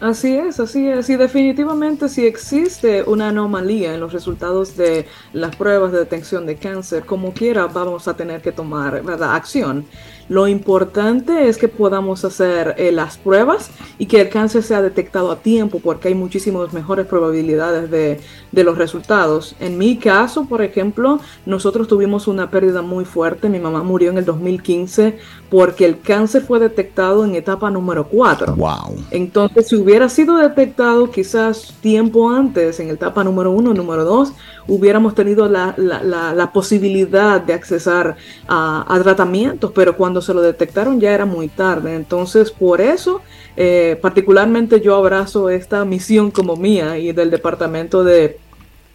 Así 0.00 0.34
es, 0.34 0.58
así 0.58 0.88
es. 0.88 1.10
Y 1.10 1.16
definitivamente 1.16 2.08
si 2.08 2.24
existe 2.26 3.02
una 3.02 3.28
anomalía 3.28 3.92
en 3.92 4.00
los 4.00 4.14
resultados 4.14 4.74
de 4.74 5.06
las 5.34 5.54
pruebas 5.56 5.92
de 5.92 5.98
detección 5.98 6.46
de 6.46 6.56
cáncer, 6.56 7.04
como 7.04 7.34
quiera 7.34 7.66
vamos 7.66 8.08
a 8.08 8.16
tener 8.16 8.40
que 8.40 8.50
tomar 8.50 9.02
¿verdad? 9.02 9.34
acción. 9.34 9.84
Lo 10.30 10.46
importante 10.46 11.48
es 11.48 11.58
que 11.58 11.66
podamos 11.66 12.24
hacer 12.24 12.76
eh, 12.78 12.92
las 12.92 13.18
pruebas 13.18 13.68
y 13.98 14.06
que 14.06 14.20
el 14.20 14.28
cáncer 14.28 14.62
sea 14.62 14.80
detectado 14.80 15.32
a 15.32 15.40
tiempo 15.40 15.80
porque 15.82 16.06
hay 16.06 16.14
muchísimas 16.14 16.72
mejores 16.72 17.06
probabilidades 17.06 17.90
de, 17.90 18.20
de, 18.52 18.64
los 18.64 18.78
resultados. 18.78 19.56
En 19.58 19.76
mi 19.76 19.96
caso, 19.96 20.44
por 20.44 20.62
ejemplo, 20.62 21.18
nosotros 21.46 21.88
tuvimos 21.88 22.28
una 22.28 22.48
pérdida 22.48 22.80
muy 22.80 23.04
fuerte. 23.04 23.48
Mi 23.48 23.58
mamá 23.58 23.82
murió 23.82 24.12
en 24.12 24.18
el 24.18 24.24
2015 24.24 25.18
porque 25.50 25.84
el 25.84 26.00
cáncer 26.00 26.42
fue 26.42 26.60
detectado 26.60 27.24
en 27.24 27.34
etapa 27.34 27.68
número 27.68 28.06
4. 28.06 28.54
Wow. 28.54 29.04
Entonces, 29.10 29.66
si 29.66 29.74
hubiera 29.74 30.08
sido 30.08 30.36
detectado 30.36 31.10
quizás 31.10 31.74
tiempo 31.80 32.30
antes 32.30 32.78
en 32.78 32.90
etapa 32.90 33.24
número 33.24 33.50
1, 33.50 33.74
número 33.74 34.04
2, 34.04 34.32
hubiéramos 34.68 35.16
tenido 35.16 35.48
la, 35.48 35.74
la, 35.76 36.32
la, 36.32 36.52
posibilidad 36.52 37.40
de 37.40 37.52
accesar 37.52 38.16
a, 38.46 38.84
a, 38.86 39.02
tratamientos, 39.02 39.72
pero 39.74 39.96
cuando 39.96 40.19
se 40.22 40.34
lo 40.34 40.42
detectaron 40.42 41.00
ya 41.00 41.12
era 41.12 41.26
muy 41.26 41.48
tarde. 41.48 41.94
Entonces, 41.94 42.50
por 42.50 42.80
eso, 42.80 43.22
eh, 43.56 43.98
particularmente 44.00 44.80
yo 44.80 44.96
abrazo 44.96 45.50
esta 45.50 45.84
misión 45.84 46.30
como 46.30 46.56
mía 46.56 46.98
y 46.98 47.12
del 47.12 47.30
Departamento 47.30 48.04
de 48.04 48.38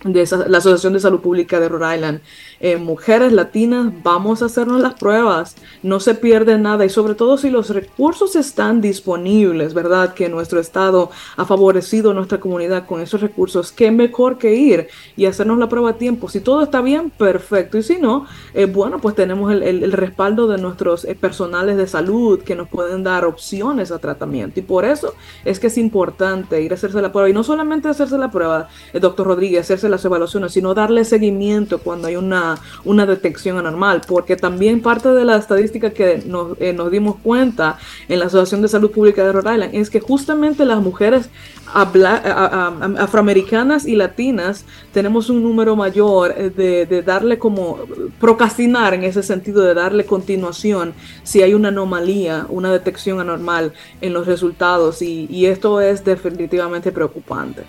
de 0.06 0.28
la 0.48 0.60
Asociación 0.60 0.94
de 0.94 1.00
Salud 1.00 1.20
Pública 1.20 1.60
de 1.60 1.68
Rhode 1.68 1.96
Island. 1.96 2.22
Eh, 2.68 2.78
mujeres 2.78 3.32
latinas, 3.32 3.94
vamos 4.02 4.42
a 4.42 4.46
hacernos 4.46 4.82
las 4.82 4.96
pruebas, 4.96 5.56
no 5.84 6.00
se 6.00 6.16
pierde 6.16 6.58
nada 6.58 6.84
y 6.84 6.90
sobre 6.90 7.14
todo 7.14 7.38
si 7.38 7.52
los 7.52 7.70
recursos 7.70 8.36
están 8.36 8.82
disponibles, 8.82 9.76
¿verdad? 9.76 10.16
Que 10.16 10.30
nuestro 10.30 10.60
Estado 10.60 11.12
ha 11.38 11.46
favorecido 11.46 12.10
a 12.10 12.14
nuestra 12.16 12.40
comunidad 12.40 12.88
con 12.88 13.02
esos 13.02 13.22
recursos, 13.22 13.72
qué 13.72 13.92
mejor 13.92 14.40
que 14.40 14.56
ir 14.56 14.88
y 15.16 15.28
hacernos 15.28 15.60
la 15.60 15.70
prueba 15.70 15.92
a 15.92 15.98
tiempo. 16.00 16.28
Si 16.28 16.40
todo 16.40 16.64
está 16.64 16.82
bien, 16.82 17.12
perfecto. 17.12 17.78
Y 17.78 17.84
si 17.84 17.98
no, 17.98 18.26
eh, 18.56 18.66
bueno, 18.66 18.98
pues 18.98 19.14
tenemos 19.14 19.54
el, 19.54 19.92
respaldo 19.92 20.48
de 20.48 20.58
nuestros 20.58 21.06
eh, 21.06 21.14
personales 21.14 21.78
de 21.78 21.86
salud 21.86 22.42
que 22.42 22.56
nos 22.56 22.68
pueden 22.68 23.04
dar 23.04 23.26
opciones 23.26 23.92
a 23.92 24.00
tratamiento. 24.00 24.60
Y 24.60 24.64
por 24.64 24.86
eso 24.86 25.14
es 25.44 25.60
que 25.60 25.68
es 25.68 25.78
importante 25.78 26.64
ir 26.64 26.72
a 26.72 26.74
hacerse 26.74 27.00
la 27.00 27.12
prueba 27.12 27.30
y 27.30 27.34
no 27.34 27.44
solamente 27.44 27.90
hacerse 27.90 28.18
la 28.18 28.32
prueba, 28.32 28.70
el 28.92 29.02
doctor 29.02 29.28
Rodríguez, 29.28 29.66
hacerse 29.66 29.88
las 29.88 30.04
evaluaciones, 30.04 30.52
sino 30.52 30.74
darle 30.74 31.06
seguimiento 31.06 31.78
cuando 31.78 32.08
hay 32.08 32.16
una 32.16 32.55
una, 32.84 33.06
detección 33.06 33.58
anormal, 33.58 34.02
porque 34.08 34.36
también 34.36 34.82
parte 34.82 35.10
de 35.10 35.26
la 35.26 35.38
estadística 35.38 35.92
que 35.92 36.24
nos, 36.26 36.60
eh, 36.60 36.74
nos 36.74 36.90
dimos 36.90 37.18
cuenta 37.22 37.78
en 38.08 38.20
la 38.20 38.26
Asociación 38.26 38.62
de 38.62 38.68
Salud 38.68 38.92
Pública 38.92 39.24
de 39.24 39.32
Rhode 39.32 39.54
Island 39.54 39.76
es 39.76 39.90
que 39.90 40.00
justamente 40.00 40.66
las 40.66 40.82
mujeres 40.82 41.30
afroamericanas 41.74 43.86
y 43.86 43.96
latinas 43.96 44.66
tenemos 44.94 45.30
un 45.30 45.44
número 45.44 45.76
mayor 45.76 46.34
eh, 46.38 46.50
de, 46.50 47.02
darle 47.02 47.38
como 47.38 47.80
procrastinar 48.20 48.94
en 48.94 49.04
ese 49.04 49.24
sentido 49.24 49.62
de 49.62 49.74
darle 49.74 50.06
continuación 50.06 50.94
si 51.24 51.42
hay 51.42 51.54
una 51.54 51.70
anomalía, 51.70 52.46
una 52.50 52.72
detección 52.72 53.20
anormal 53.20 53.74
en 54.02 54.14
los 54.14 54.26
resultados 54.26 55.02
y 55.02 55.46
esto 55.46 55.82
es 55.82 56.06
definitivamente 56.06 56.92
preocupante. 56.92 57.64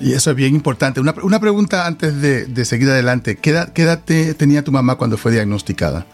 Y 0.00 0.12
eso 0.12 0.30
es 0.30 0.36
bien 0.36 0.54
importante. 0.54 1.00
Una, 1.00 1.14
una 1.22 1.40
pregunta 1.40 1.86
antes 1.86 2.20
de, 2.20 2.46
de, 2.46 2.64
seguir 2.64 2.90
adelante. 2.90 3.36
¿Qué 3.36 3.50
edad, 3.50 3.72
qué 3.72 3.82
edad 3.82 4.00
tenía 4.36 4.62
tu 4.62 4.72
mamá 4.72 4.96
cuando 4.96 5.16
fue 5.16 5.32
diagnosticada? 5.32 6.06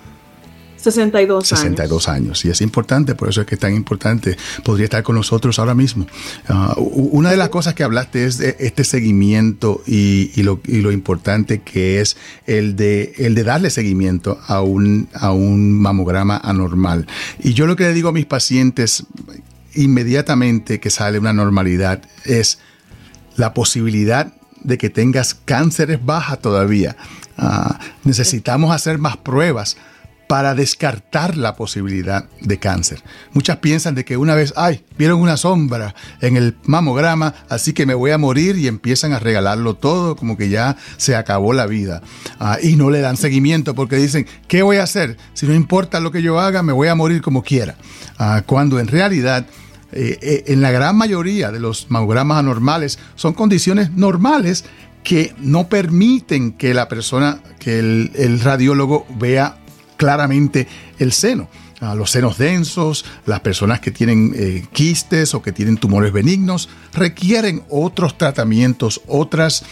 62 0.90 1.52
años. 1.52 1.60
62 1.60 2.08
años. 2.08 2.44
Y 2.44 2.50
es 2.50 2.60
importante, 2.60 3.14
por 3.14 3.28
eso 3.28 3.40
es 3.40 3.46
que 3.46 3.56
es 3.56 3.60
tan 3.60 3.74
importante. 3.74 4.36
Podría 4.64 4.84
estar 4.84 5.02
con 5.02 5.16
nosotros 5.16 5.58
ahora 5.58 5.74
mismo. 5.74 6.06
Uh, 6.48 7.08
una 7.12 7.30
de 7.30 7.36
las 7.36 7.48
cosas 7.48 7.74
que 7.74 7.82
hablaste 7.82 8.24
es 8.24 8.38
de 8.38 8.56
este 8.60 8.84
seguimiento 8.84 9.82
y, 9.86 10.30
y, 10.34 10.42
lo, 10.42 10.60
y, 10.66 10.80
lo, 10.80 10.92
importante 10.92 11.62
que 11.62 12.00
es 12.00 12.16
el 12.46 12.76
de, 12.76 13.14
el 13.18 13.34
de 13.34 13.44
darle 13.44 13.70
seguimiento 13.70 14.38
a 14.46 14.62
un, 14.62 15.08
a 15.14 15.32
un 15.32 15.72
mamograma 15.72 16.36
anormal. 16.36 17.06
Y 17.40 17.54
yo 17.54 17.66
lo 17.66 17.76
que 17.76 17.84
le 17.84 17.92
digo 17.92 18.08
a 18.08 18.12
mis 18.12 18.26
pacientes 18.26 19.04
inmediatamente 19.74 20.80
que 20.80 20.90
sale 20.90 21.18
una 21.18 21.32
normalidad 21.32 22.02
es 22.24 22.58
la 23.36 23.54
posibilidad 23.54 24.32
de 24.62 24.78
que 24.78 24.90
tengas 24.90 25.34
cáncer 25.34 25.90
es 25.90 26.04
baja 26.04 26.36
todavía. 26.36 26.96
Ah, 27.38 27.78
necesitamos 28.04 28.74
hacer 28.74 28.98
más 28.98 29.16
pruebas 29.16 29.76
para 30.26 30.54
descartar 30.54 31.36
la 31.36 31.54
posibilidad 31.54 32.28
de 32.40 32.58
cáncer. 32.58 33.02
Muchas 33.32 33.58
piensan 33.58 33.94
de 33.94 34.04
que 34.04 34.16
una 34.16 34.34
vez, 34.34 34.52
ay, 34.56 34.84
vieron 34.98 35.20
una 35.20 35.36
sombra 35.36 35.94
en 36.20 36.36
el 36.36 36.56
mamograma, 36.64 37.34
así 37.48 37.72
que 37.72 37.86
me 37.86 37.94
voy 37.94 38.10
a 38.10 38.18
morir 38.18 38.56
y 38.56 38.66
empiezan 38.66 39.12
a 39.12 39.18
regalarlo 39.18 39.74
todo, 39.74 40.16
como 40.16 40.36
que 40.36 40.48
ya 40.48 40.76
se 40.96 41.14
acabó 41.14 41.52
la 41.52 41.66
vida. 41.66 42.02
Ah, 42.40 42.58
y 42.60 42.76
no 42.76 42.90
le 42.90 43.00
dan 43.00 43.16
seguimiento 43.16 43.74
porque 43.74 43.96
dicen, 43.96 44.26
¿qué 44.48 44.62
voy 44.62 44.78
a 44.78 44.82
hacer? 44.82 45.16
Si 45.34 45.46
no 45.46 45.54
importa 45.54 46.00
lo 46.00 46.10
que 46.10 46.22
yo 46.22 46.40
haga, 46.40 46.62
me 46.62 46.72
voy 46.72 46.88
a 46.88 46.94
morir 46.94 47.22
como 47.22 47.42
quiera. 47.42 47.76
Ah, 48.18 48.42
cuando 48.44 48.80
en 48.80 48.88
realidad 48.88 49.46
eh, 49.92 50.18
eh, 50.20 50.44
en 50.48 50.60
la 50.60 50.70
gran 50.70 50.96
mayoría 50.96 51.52
de 51.52 51.60
los 51.60 51.90
mamogramas 51.90 52.38
anormales 52.38 52.98
son 53.14 53.34
condiciones 53.34 53.92
normales 53.92 54.64
que 55.04 55.34
no 55.38 55.68
permiten 55.68 56.52
que 56.52 56.74
la 56.74 56.88
persona, 56.88 57.40
que 57.60 57.78
el, 57.78 58.40
radiólogo 58.40 59.06
vea 59.18 59.58
claramente 59.96 60.66
el 60.98 61.12
seno. 61.12 61.48
a 61.80 61.94
los 61.94 62.10
senos 62.10 62.38
densos, 62.38 63.04
las 63.26 63.40
personas 63.40 63.80
que 63.80 63.90
tienen 63.90 64.32
eh, 64.34 64.64
quistes 64.72 65.34
o 65.34 65.42
que 65.42 65.52
tienen 65.52 65.76
tumores 65.76 66.12
benignos, 66.12 66.68
requieren 66.92 67.62
otros 67.68 68.16
tratamientos, 68.16 69.02
otras, 69.06 69.64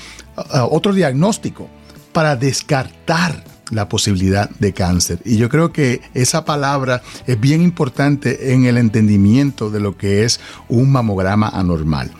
otro 0.71 0.93
diagnóstico 0.93 1.69
para 2.13 2.37
descartar 2.37 3.43
la 3.75 3.89
posibilidad 3.89 4.49
de 4.59 4.73
cáncer. 4.73 5.21
Y 5.25 5.37
yo 5.37 5.49
creo 5.49 5.73
que 5.73 6.01
esa 6.15 6.45
palabra 6.45 7.03
es 7.27 7.39
bien 7.39 7.63
importante 7.63 8.53
en 8.53 8.65
el 8.65 8.79
entendimiento 8.79 9.71
de 9.71 9.81
lo 9.81 9.97
que 9.97 10.25
es 10.25 10.41
un 10.69 10.91
mamograma 10.91 11.49
anormal, 11.49 12.11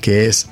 que 0.00 0.26
es, 0.26 0.48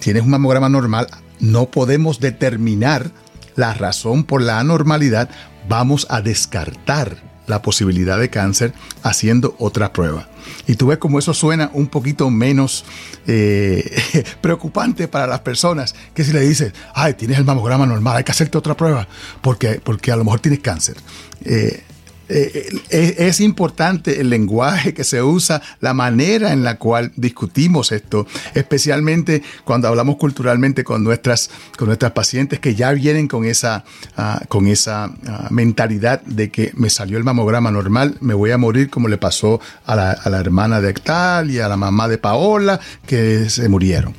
tienes 0.00 0.22
un 0.22 0.30
mamograma 0.30 0.68
normal, 0.68 1.06
no 1.38 1.66
podemos 1.66 2.20
determinar 2.20 3.10
la 3.54 3.74
razón 3.74 4.24
por 4.24 4.42
la 4.42 4.58
anormalidad, 4.58 5.30
vamos 5.68 6.06
a 6.10 6.20
descartar 6.20 7.16
la 7.46 7.62
posibilidad 7.62 8.18
de 8.18 8.30
cáncer 8.30 8.72
haciendo 9.02 9.54
otra 9.58 9.92
prueba. 9.92 10.28
Y 10.66 10.76
tú 10.76 10.88
ves 10.88 10.98
cómo 10.98 11.18
eso 11.18 11.34
suena 11.34 11.70
un 11.72 11.88
poquito 11.88 12.30
menos 12.30 12.84
eh, 13.26 14.24
preocupante 14.40 15.08
para 15.08 15.26
las 15.26 15.40
personas 15.40 15.94
que 16.14 16.24
si 16.24 16.32
le 16.32 16.40
dices, 16.40 16.72
ay, 16.94 17.14
tienes 17.14 17.38
el 17.38 17.44
mamograma 17.44 17.86
normal, 17.86 18.16
hay 18.16 18.24
que 18.24 18.32
hacerte 18.32 18.58
otra 18.58 18.76
prueba 18.76 19.08
porque, 19.42 19.80
porque 19.82 20.12
a 20.12 20.16
lo 20.16 20.24
mejor 20.24 20.40
tienes 20.40 20.60
cáncer. 20.60 20.96
Eh, 21.44 21.82
eh, 22.28 22.68
eh, 22.90 23.14
es 23.18 23.40
importante 23.40 24.20
el 24.20 24.30
lenguaje 24.30 24.92
que 24.94 25.04
se 25.04 25.22
usa, 25.22 25.62
la 25.80 25.94
manera 25.94 26.52
en 26.52 26.64
la 26.64 26.76
cual 26.76 27.12
discutimos 27.16 27.92
esto, 27.92 28.26
especialmente 28.54 29.42
cuando 29.64 29.86
hablamos 29.88 30.16
culturalmente 30.16 30.82
con 30.82 31.04
nuestras, 31.04 31.50
con 31.76 31.86
nuestras 31.86 32.12
pacientes 32.12 32.58
que 32.58 32.74
ya 32.74 32.92
vienen 32.92 33.28
con 33.28 33.44
esa, 33.44 33.84
ah, 34.16 34.42
con 34.48 34.66
esa 34.66 35.04
ah, 35.26 35.48
mentalidad 35.50 36.20
de 36.22 36.50
que 36.50 36.72
me 36.74 36.90
salió 36.90 37.16
el 37.16 37.24
mamograma 37.24 37.70
normal, 37.70 38.16
me 38.20 38.34
voy 38.34 38.50
a 38.50 38.58
morir 38.58 38.90
como 38.90 39.06
le 39.06 39.18
pasó 39.18 39.60
a 39.84 39.94
la, 39.94 40.10
a 40.10 40.28
la 40.28 40.40
hermana 40.40 40.80
de 40.80 40.90
Ectal 40.90 41.50
y 41.50 41.60
a 41.60 41.68
la 41.68 41.76
mamá 41.76 42.08
de 42.08 42.18
Paola, 42.18 42.80
que 43.06 43.48
se 43.50 43.68
murieron. 43.68 44.14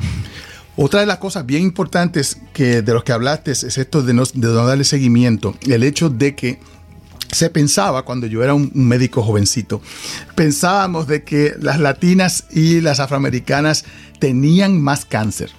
Otra 0.78 1.00
de 1.00 1.08
las 1.08 1.18
cosas 1.18 1.46
bien 1.46 1.64
importantes 1.64 2.38
que 2.54 2.84
de 2.84 2.94
los 2.94 3.04
que 3.04 3.12
hablaste 3.12 3.52
es 3.52 3.64
esto 3.64 4.04
de 4.04 4.14
no 4.14 4.26
darle 4.26 4.84
seguimiento, 4.84 5.56
el 5.68 5.84
hecho 5.84 6.10
de 6.10 6.36
que 6.36 6.60
se 7.32 7.50
pensaba, 7.50 8.04
cuando 8.04 8.28
yo 8.28 8.44
era 8.44 8.54
un 8.54 8.72
médico 8.74 9.24
jovencito, 9.24 9.82
pensábamos 10.36 11.08
de 11.08 11.24
que 11.24 11.56
las 11.60 11.80
latinas 11.80 12.46
y 12.52 12.82
las 12.82 13.00
afroamericanas 13.00 13.86
tenían 14.20 14.82
más 14.82 15.06
cáncer, 15.06 15.52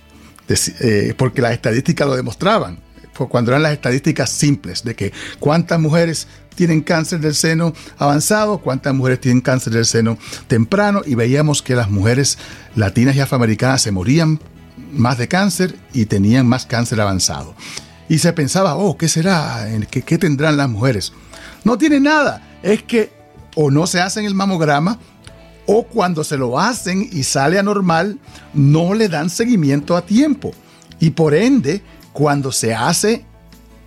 eh, 0.48 1.14
porque 1.16 1.42
las 1.42 1.52
estadísticas 1.52 2.06
lo 2.06 2.16
demostraban, 2.16 2.80
cuando 3.28 3.50
eran 3.50 3.62
las 3.62 3.72
estadísticas 3.72 4.30
simples, 4.30 4.84
de 4.84 4.94
que 4.94 5.12
cuántas 5.40 5.80
mujeres 5.80 6.28
tienen 6.54 6.80
cáncer 6.80 7.20
del 7.20 7.34
seno 7.34 7.72
avanzado, 7.96 8.58
cuántas 8.58 8.94
mujeres 8.94 9.20
tienen 9.20 9.40
cáncer 9.40 9.72
del 9.72 9.86
seno 9.86 10.18
temprano, 10.46 11.02
y 11.04 11.14
veíamos 11.14 11.62
que 11.62 11.74
las 11.74 11.90
mujeres 11.90 12.38
latinas 12.76 13.16
y 13.16 13.20
afroamericanas 13.20 13.82
se 13.82 13.92
morían 13.92 14.40
más 14.92 15.18
de 15.18 15.28
cáncer 15.28 15.76
y 15.92 16.06
tenían 16.06 16.46
más 16.46 16.66
cáncer 16.66 17.00
avanzado. 17.00 17.54
Y 18.08 18.18
se 18.18 18.32
pensaba, 18.32 18.76
oh, 18.76 18.96
¿qué 18.96 19.08
será? 19.08 19.68
¿Qué, 19.90 20.02
qué 20.02 20.16
tendrán 20.16 20.56
las 20.56 20.68
mujeres? 20.68 21.12
No 21.64 21.78
tiene 21.78 22.00
nada. 22.00 22.42
Es 22.62 22.82
que 22.82 23.10
o 23.54 23.70
no 23.70 23.86
se 23.86 24.00
hacen 24.00 24.24
el 24.24 24.34
mamograma 24.34 24.98
o 25.66 25.82
cuando 25.84 26.24
se 26.24 26.36
lo 26.36 26.58
hacen 26.58 27.08
y 27.12 27.24
sale 27.24 27.58
anormal, 27.58 28.18
no 28.54 28.94
le 28.94 29.08
dan 29.08 29.28
seguimiento 29.28 29.96
a 29.96 30.02
tiempo. 30.02 30.52
Y 30.98 31.10
por 31.10 31.34
ende, 31.34 31.82
cuando 32.12 32.52
se 32.52 32.74
hace 32.74 33.24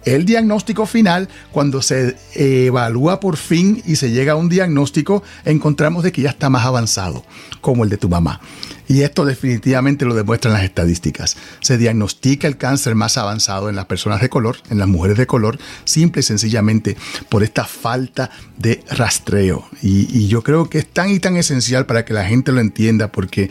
el 0.05 0.25
diagnóstico 0.25 0.85
final, 0.85 1.29
cuando 1.51 1.81
se 1.81 2.15
evalúa 2.33 3.19
por 3.19 3.37
fin 3.37 3.81
y 3.85 3.95
se 3.95 4.11
llega 4.11 4.33
a 4.33 4.35
un 4.35 4.49
diagnóstico, 4.49 5.23
encontramos 5.45 6.03
de 6.03 6.11
que 6.11 6.21
ya 6.21 6.29
está 6.29 6.49
más 6.49 6.65
avanzado, 6.65 7.23
como 7.61 7.83
el 7.83 7.89
de 7.89 7.97
tu 7.97 8.09
mamá. 8.09 8.41
Y 8.87 9.03
esto 9.03 9.23
definitivamente 9.23 10.03
lo 10.03 10.13
demuestran 10.13 10.53
las 10.53 10.63
estadísticas. 10.63 11.37
Se 11.61 11.77
diagnostica 11.77 12.45
el 12.45 12.57
cáncer 12.57 12.93
más 12.93 13.17
avanzado 13.17 13.69
en 13.69 13.77
las 13.77 13.85
personas 13.85 14.19
de 14.19 14.27
color, 14.27 14.57
en 14.69 14.79
las 14.79 14.87
mujeres 14.89 15.17
de 15.17 15.27
color, 15.27 15.59
simple 15.85 16.19
y 16.19 16.23
sencillamente 16.23 16.97
por 17.29 17.41
esta 17.41 17.63
falta 17.63 18.29
de 18.57 18.83
rastreo. 18.89 19.65
Y, 19.81 20.27
yo 20.27 20.43
creo 20.43 20.69
que 20.69 20.79
es 20.79 20.87
tan 20.87 21.09
y 21.09 21.19
tan 21.19 21.37
esencial 21.37 21.85
para 21.85 22.03
que 22.03 22.13
la 22.13 22.25
gente 22.25 22.51
lo 22.51 22.59
entienda 22.59 23.11
porque... 23.11 23.49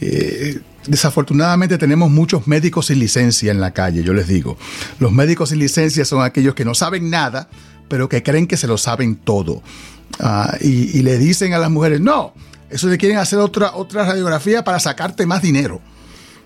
Eh, 0.00 0.60
Desafortunadamente 0.86 1.78
tenemos 1.78 2.10
muchos 2.10 2.46
médicos 2.46 2.86
sin 2.86 2.98
licencia 2.98 3.52
en 3.52 3.60
la 3.60 3.72
calle, 3.72 4.02
yo 4.02 4.12
les 4.14 4.26
digo. 4.26 4.56
Los 4.98 5.12
médicos 5.12 5.50
sin 5.50 5.58
licencia 5.58 6.04
son 6.04 6.22
aquellos 6.22 6.54
que 6.54 6.64
no 6.64 6.74
saben 6.74 7.08
nada, 7.08 7.48
pero 7.88 8.08
que 8.08 8.22
creen 8.22 8.46
que 8.46 8.56
se 8.56 8.66
lo 8.66 8.78
saben 8.78 9.16
todo. 9.16 9.62
Ah, 10.18 10.56
y, 10.60 11.02
le 11.02 11.18
dicen 11.18 11.54
a 11.54 11.58
las 11.58 11.70
mujeres, 11.70 12.00
no, 12.00 12.34
eso 12.70 12.88
le 12.88 12.98
quieren 12.98 13.18
hacer 13.18 13.38
otra, 13.38 13.74
otra 13.74 14.04
radiografía 14.04 14.64
para 14.64 14.80
sacarte 14.80 15.24
más 15.26 15.42
dinero. 15.42 15.80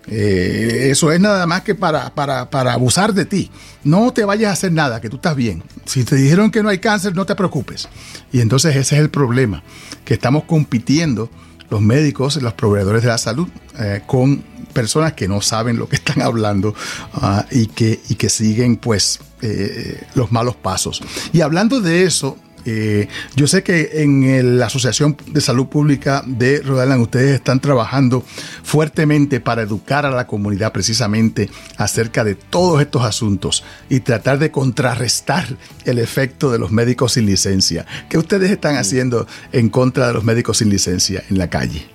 Eh, 0.09 0.89
eso 0.91 1.11
es 1.11 1.19
nada 1.19 1.47
más 1.47 1.63
que 1.63 1.75
para, 1.75 2.15
para, 2.15 2.49
para, 2.49 2.75
abusar 2.75 3.13
de 3.13 3.25
ti. 3.25 3.51
No 3.83 4.13
te 4.13 4.25
vayas 4.25 4.51
a 4.51 4.53
hacer 4.53 4.73
nada, 4.73 5.01
que 5.01 5.09
tú 5.09 5.17
estás 5.17 5.35
bien. 5.35 5.65
Si 5.85 6.05
te 6.05 6.15
dijeron 6.15 6.51
que 6.51 6.63
no 6.63 6.69
hay 6.69 6.79
cáncer, 6.79 7.15
no 7.15 7.27
te 7.27 7.35
preocupes. 7.35 7.89
Y 8.33 8.41
entonces 8.41 8.77
ese 8.77 8.97
es 8.97 9.01
el 9.01 9.11
problema, 9.11 9.63
que 10.05 10.15
estamos 10.15 10.45
compitiendo 10.45 11.31
los 11.71 11.81
médicos, 11.81 12.41
los 12.41 12.55
proveedores 12.55 13.03
de 13.03 13.09
la 13.09 13.19
salud, 13.19 13.49
eh, 13.79 14.03
con 14.07 14.45
personas 14.73 15.15
que 15.15 15.27
no 15.27 15.41
saben 15.41 15.79
lo 15.79 15.89
que 15.89 15.97
están 15.97 16.23
hablando 16.23 16.75
ah, 17.15 17.47
y, 17.51 17.67
que, 17.67 18.01
y 18.09 18.15
que 18.17 18.29
siguen 18.29 18.77
pues 18.77 19.21
eh, 19.43 20.03
los 20.15 20.33
malos 20.33 20.57
pasos. 20.57 21.03
Y 21.33 21.41
hablando 21.41 21.81
de 21.81 22.05
eso, 22.05 22.39
eh, 22.67 23.09
yo 23.37 23.47
sé 23.47 23.63
que 23.63 24.03
en 24.03 24.59
la 24.59 24.67
Asociación 24.67 25.17
de 25.29 25.41
Salud 25.41 25.67
Pública 25.67 26.25
de 26.27 26.61
Rhode 26.61 26.83
Island 26.83 27.03
ustedes 27.03 27.31
están 27.31 27.61
trabajando 27.61 28.25
fuertemente 28.65 29.41
para 29.41 29.63
educar 29.63 30.05
a 30.05 30.11
la 30.11 30.27
comunidad 30.27 30.73
precisamente 30.73 31.49
acerca 31.77 32.25
de 32.25 32.35
todos 32.35 32.81
estos 32.81 33.05
asuntos 33.05 33.63
y 33.89 34.01
tratar 34.01 34.41
de 34.41 34.51
contrarrestar 34.51 35.47
el 35.85 36.01
efecto 36.01 36.51
de 36.51 36.59
los 36.59 36.73
médicos 36.73 37.13
sin 37.13 37.27
licencia. 37.27 37.87
¿Qué 38.11 38.19
ustedes 38.19 38.51
están 38.51 38.77
haciendo 38.77 39.29
en 39.53 39.69
contra 39.69 40.09
de 40.09 40.15
los 40.15 40.25
médicos 40.25 40.59
sin 40.59 40.69
licencia 40.69 41.23
en 41.31 41.39
la 41.39 41.49
calle? 41.49 41.87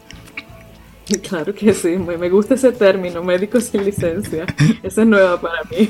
Claro 1.20 1.54
que 1.54 1.74
sí, 1.74 1.98
me 1.98 2.30
gusta 2.30 2.54
ese 2.54 2.72
término, 2.72 3.22
médicos 3.22 3.66
sin 3.66 3.84
licencia. 3.84 4.46
Esa 4.82 5.02
es 5.02 5.08
nueva 5.08 5.42
para 5.42 5.64
mí. 5.66 5.90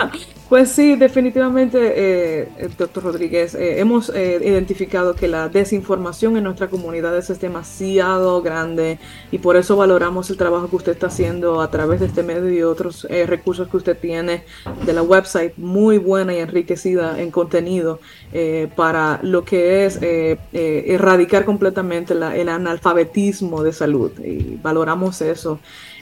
Pues 0.50 0.72
sí, 0.72 0.96
definitivamente, 0.96 1.78
eh, 1.94 2.48
doctor 2.76 3.04
Rodríguez, 3.04 3.54
eh, 3.54 3.78
hemos 3.78 4.08
eh, 4.08 4.40
identificado 4.42 5.14
que 5.14 5.28
la 5.28 5.48
desinformación 5.48 6.36
en 6.36 6.42
nuestra 6.42 6.66
comunidad 6.66 7.16
es 7.16 7.40
demasiado 7.40 8.42
grande 8.42 8.98
y 9.30 9.38
por 9.38 9.54
eso 9.54 9.76
valoramos 9.76 10.28
el 10.28 10.36
trabajo 10.36 10.68
que 10.68 10.74
usted 10.74 10.90
está 10.90 11.06
haciendo 11.06 11.60
a 11.60 11.70
través 11.70 12.00
de 12.00 12.06
este 12.06 12.24
medio 12.24 12.50
y 12.50 12.64
otros 12.64 13.06
recursos 13.28 13.68
que 13.68 13.76
usted 13.76 13.96
tiene 13.96 14.42
de 14.84 14.92
la 14.92 15.02
website, 15.02 15.56
muy 15.56 15.98
buena 15.98 16.34
y 16.34 16.38
enriquecida 16.38 17.20
en 17.20 17.30
contenido 17.30 18.00
para 18.74 19.20
lo 19.22 19.44
que 19.44 19.86
es 19.86 20.00
erradicar 20.52 21.44
completamente 21.44 22.12
el 22.12 22.48
analfabetismo 22.48 23.62
de 23.62 23.72
salud 23.72 24.10
y 24.18 24.58
valoramos 24.60 25.20
eso. 25.20 25.60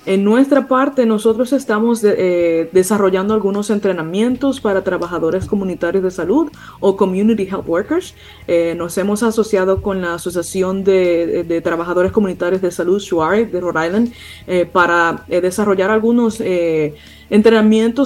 En 0.09 0.25
nuestra 0.25 0.69
parte, 0.69 1.05
nosotros 1.05 1.53
estamos 1.53 2.03
eh, 2.03 2.71
desarrollando 2.73 3.35
algunos 3.35 3.69
entrenamientos 3.69 4.59
para 4.59 4.83
trabajadores 4.83 5.45
comunitarios 5.45 6.03
de 6.03 6.11
salud 6.11 6.51
o 6.81 6.97
community 6.97 7.43
health 7.43 7.69
workers. 7.69 8.15
Eh, 8.47 8.75
nos 8.75 8.97
hemos 8.97 9.23
asociado 9.23 9.83
con 9.83 10.01
la 10.01 10.15
Asociación 10.15 10.83
de, 10.83 11.61
Trabajadores 11.63 12.11
Comunitarios 12.11 12.63
de 12.63 12.71
Salud, 12.71 12.99
SHUARI, 12.99 13.45
de 13.45 13.61
Rhode 13.61 13.87
Island, 13.87 14.13
eh, 14.47 14.65
para 14.65 15.27
desarrollar 15.29 15.91
algunos 15.91 16.41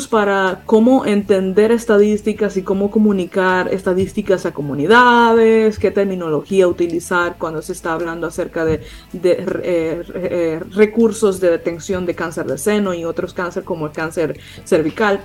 para 0.09 0.63
cómo 0.67 1.07
entender 1.07 1.71
estadísticas 1.71 2.57
y 2.57 2.63
cómo 2.63 2.91
comunicar 2.91 3.73
estadísticas 3.73 4.47
a 4.47 4.53
comunidades, 4.53 5.79
qué 5.79 5.91
terminología 5.91 6.67
utilizar 6.67 7.37
cuando 7.39 7.63
se 7.63 7.73
está 7.73 7.93
hablando 7.93 8.27
acerca 8.27 8.65
de, 8.65 8.81
eh, 9.13 10.03
eh, 10.15 10.61
recursos 10.73 11.41
de 11.41 11.51
detención 11.51 12.05
de 12.05 12.15
cáncer 12.15 12.47
de 12.47 12.59
seno 12.59 12.95
y 12.95 13.05
otros 13.05 13.33
cánceres 13.33 13.67
como 13.67 13.87
el 13.87 13.93
cáncer 13.93 14.39
cervical. 14.65 15.21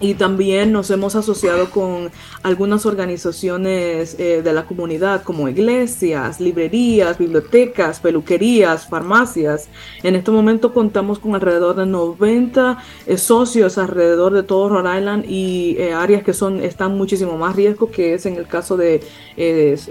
Y 0.00 0.14
también 0.14 0.72
nos 0.72 0.90
hemos 0.90 1.14
asociado 1.14 1.70
con 1.70 2.10
algunas 2.42 2.84
organizaciones 2.84 4.16
eh, 4.18 4.42
de 4.42 4.52
la 4.52 4.66
comunidad 4.66 5.22
como 5.22 5.48
iglesias, 5.48 6.40
librerías, 6.40 7.16
bibliotecas, 7.16 8.00
peluquerías, 8.00 8.88
farmacias. 8.88 9.68
En 10.02 10.16
este 10.16 10.32
momento 10.32 10.74
contamos 10.74 11.20
con 11.20 11.34
alrededor 11.34 11.76
de 11.76 11.86
90 11.86 12.78
eh, 13.06 13.16
socios 13.16 13.78
alrededor 13.78 14.32
de 14.32 14.42
todo 14.42 14.68
Rhode 14.68 14.98
Island 14.98 15.24
y 15.28 15.76
eh, 15.78 15.92
áreas 15.92 16.24
que 16.24 16.32
son 16.32 16.62
están 16.62 16.98
muchísimo 16.98 17.38
más 17.38 17.54
riesgo 17.54 17.90
que 17.90 18.14
es 18.14 18.26
en 18.26 18.34
el 18.36 18.46
caso 18.46 18.76
de 18.76 19.00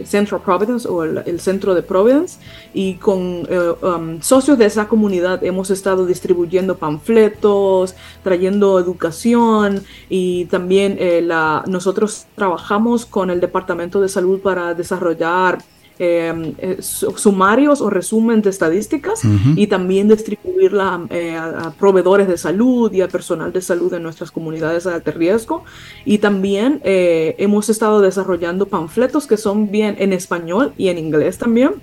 Central 0.05 0.41
Providence 0.41 0.87
o 0.87 1.03
el, 1.03 1.39
centro 1.39 1.73
de 1.73 1.81
Providence. 1.81 2.39
Y 2.73 2.95
con 2.95 3.47
um, 3.81 4.21
socios 4.21 4.57
de 4.57 4.65
esa 4.65 4.87
comunidad 4.87 5.43
hemos 5.43 5.69
estado 5.69 6.05
distribuyendo 6.05 6.77
panfletos, 6.77 7.95
trayendo 8.23 8.79
educación 8.79 9.83
y 10.09 10.45
también 10.45 10.97
eh, 10.99 11.21
la, 11.21 11.63
nosotros 11.67 12.25
trabajamos 12.35 13.05
con 13.05 13.29
el 13.29 13.39
Departamento 13.39 14.01
de 14.01 14.09
Salud 14.09 14.39
para 14.39 14.73
desarrollar 14.73 15.63
em, 15.99 16.53
eh, 16.57 16.77
sumarios 16.81 17.81
o 17.81 17.89
resumen 17.89 18.41
de 18.41 18.49
estadísticas 18.49 19.21
y 19.55 19.67
también 19.67 20.07
distribuirla 20.07 21.05
eh, 21.09 21.35
a, 21.37 21.71
proveedores 21.77 22.27
de 22.27 22.37
salud 22.37 22.91
y 22.91 23.01
a 23.01 23.07
personal 23.07 23.53
de 23.53 23.61
salud 23.61 23.93
en 23.93 24.03
nuestras 24.03 24.31
comunidades 24.31 24.85
de 24.85 24.93
alto 24.93 25.11
riesgo. 25.11 25.63
Y 26.03 26.17
también 26.17 26.81
hemos 26.83 27.69
estado 27.69 28.01
desarrollando 28.01 28.65
panfletos 28.67 29.27
que 29.27 29.37
son 29.37 29.69
bien 29.71 29.95
en 29.99 30.13
español 30.13 30.73
y 30.77 30.87
en 30.89 30.97
inglés 30.97 31.37
también 31.37 31.81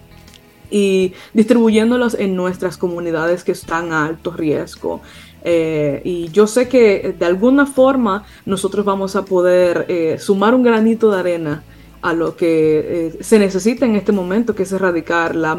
y 0.70 1.12
distribuyéndolos 1.34 2.14
en 2.14 2.36
nuestras 2.36 2.76
comunidades 2.76 3.44
que 3.44 3.52
están 3.52 3.92
a 3.92 4.06
alto 4.06 4.30
riesgo. 4.30 5.00
Eh, 5.42 6.02
y 6.04 6.28
yo 6.30 6.46
sé 6.46 6.68
que 6.68 6.96
eh, 6.96 7.14
de 7.18 7.26
alguna 7.26 7.64
forma 7.66 8.24
nosotros 8.44 8.84
vamos 8.84 9.16
a 9.16 9.24
poder 9.24 9.86
eh, 9.88 10.16
sumar 10.18 10.54
un 10.54 10.62
granito 10.62 11.10
de 11.10 11.18
arena 11.18 11.62
a 12.02 12.12
lo 12.14 12.34
que 12.34 13.18
se 13.20 13.38
necesita 13.38 13.84
en 13.84 13.94
este 13.94 14.10
momento, 14.10 14.54
que 14.54 14.62
es 14.62 14.72
erradicar 14.72 15.36
la, 15.36 15.54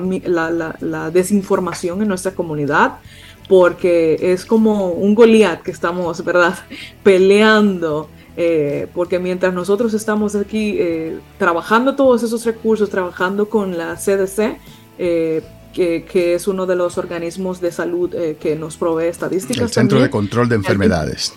la, 0.80 1.12
desinformación 1.12 2.02
en 2.02 2.08
nuestra 2.08 2.32
comunidad, 2.32 2.94
porque 3.48 4.18
es 4.20 4.44
como 4.44 4.90
un 4.90 5.14
Goliat 5.14 5.62
que 5.62 5.70
estamos, 5.70 6.26
¿verdad?, 6.26 6.56
peleando. 7.04 8.10
porque 8.96 9.20
mientras 9.20 9.54
nosotros 9.54 9.94
estamos 9.94 10.34
aquí 10.34 10.80
trabajando 11.38 11.96
todos 11.96 12.24
esos 12.24 12.44
recursos, 12.44 12.90
trabajando 12.90 13.48
con 13.48 13.78
la 13.78 13.96
CDC, 13.98 14.58
que, 15.74 16.34
es 16.36 16.48
uno 16.48 16.66
de 16.66 16.76
los 16.76 16.98
organismos 16.98 17.62
de 17.62 17.72
salud 17.72 18.14
eh, 18.14 18.38
que 18.40 18.56
nos 18.56 18.78
provee 18.78 19.08
estadísticas. 19.08 19.64
El 19.64 19.70
Centro 19.70 20.02
de 20.02 20.10
Control 20.10 20.50
de 20.50 20.56
Enfermedades. 20.56 21.34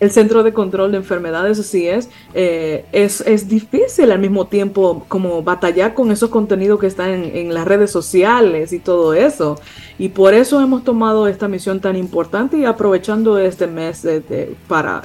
El 0.00 0.10
Centro 0.10 0.42
de 0.42 0.52
Control 0.52 0.90
de 0.92 0.98
Enfermedades, 0.98 1.58
así 1.58 1.86
es, 1.86 2.08
eh, 2.34 2.84
es, 2.92 3.22
es, 3.22 3.48
difícil 3.48 4.10
al 4.12 4.18
mismo 4.18 4.46
tiempo 4.46 5.04
como 5.08 5.42
batallar 5.42 5.94
con 5.94 6.10
esos 6.10 6.30
contenidos 6.30 6.78
que 6.80 6.86
están 6.86 7.10
en, 7.10 7.54
las 7.54 7.66
redes 7.66 7.90
sociales 7.90 8.72
y 8.72 8.78
todo 8.78 9.14
eso. 9.14 9.60
Y 9.98 10.10
por 10.10 10.34
eso 10.34 10.60
hemos 10.60 10.84
tomado 10.84 11.26
esta 11.26 11.48
misión 11.48 11.80
tan 11.80 11.96
importante 11.96 12.58
y 12.58 12.64
aprovechando 12.66 13.38
este 13.38 13.66
mes 13.66 14.06
para 14.68 15.02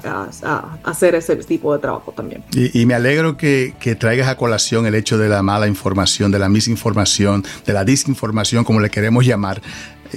hacer 0.83 1.15
ese 1.15 1.35
tipo 1.37 1.73
de 1.73 1.79
trabajo 1.79 2.11
también. 2.11 2.43
Y, 2.51 2.85
me 2.85 2.93
alegro 2.93 3.37
que, 3.37 3.73
que, 3.79 3.95
traigas 3.95 4.27
a 4.27 4.35
colación 4.35 4.85
el 4.85 4.95
hecho 4.95 5.17
de 5.17 5.29
la 5.29 5.41
mala 5.43 5.67
información, 5.67 6.31
de 6.31 6.39
la 6.39 6.49
misinformación, 6.49 7.45
de 7.65 7.73
la 7.73 7.85
disinformación, 7.85 8.65
como 8.65 8.81
le 8.81 8.89
queremos 8.89 9.25
llamar 9.25 9.61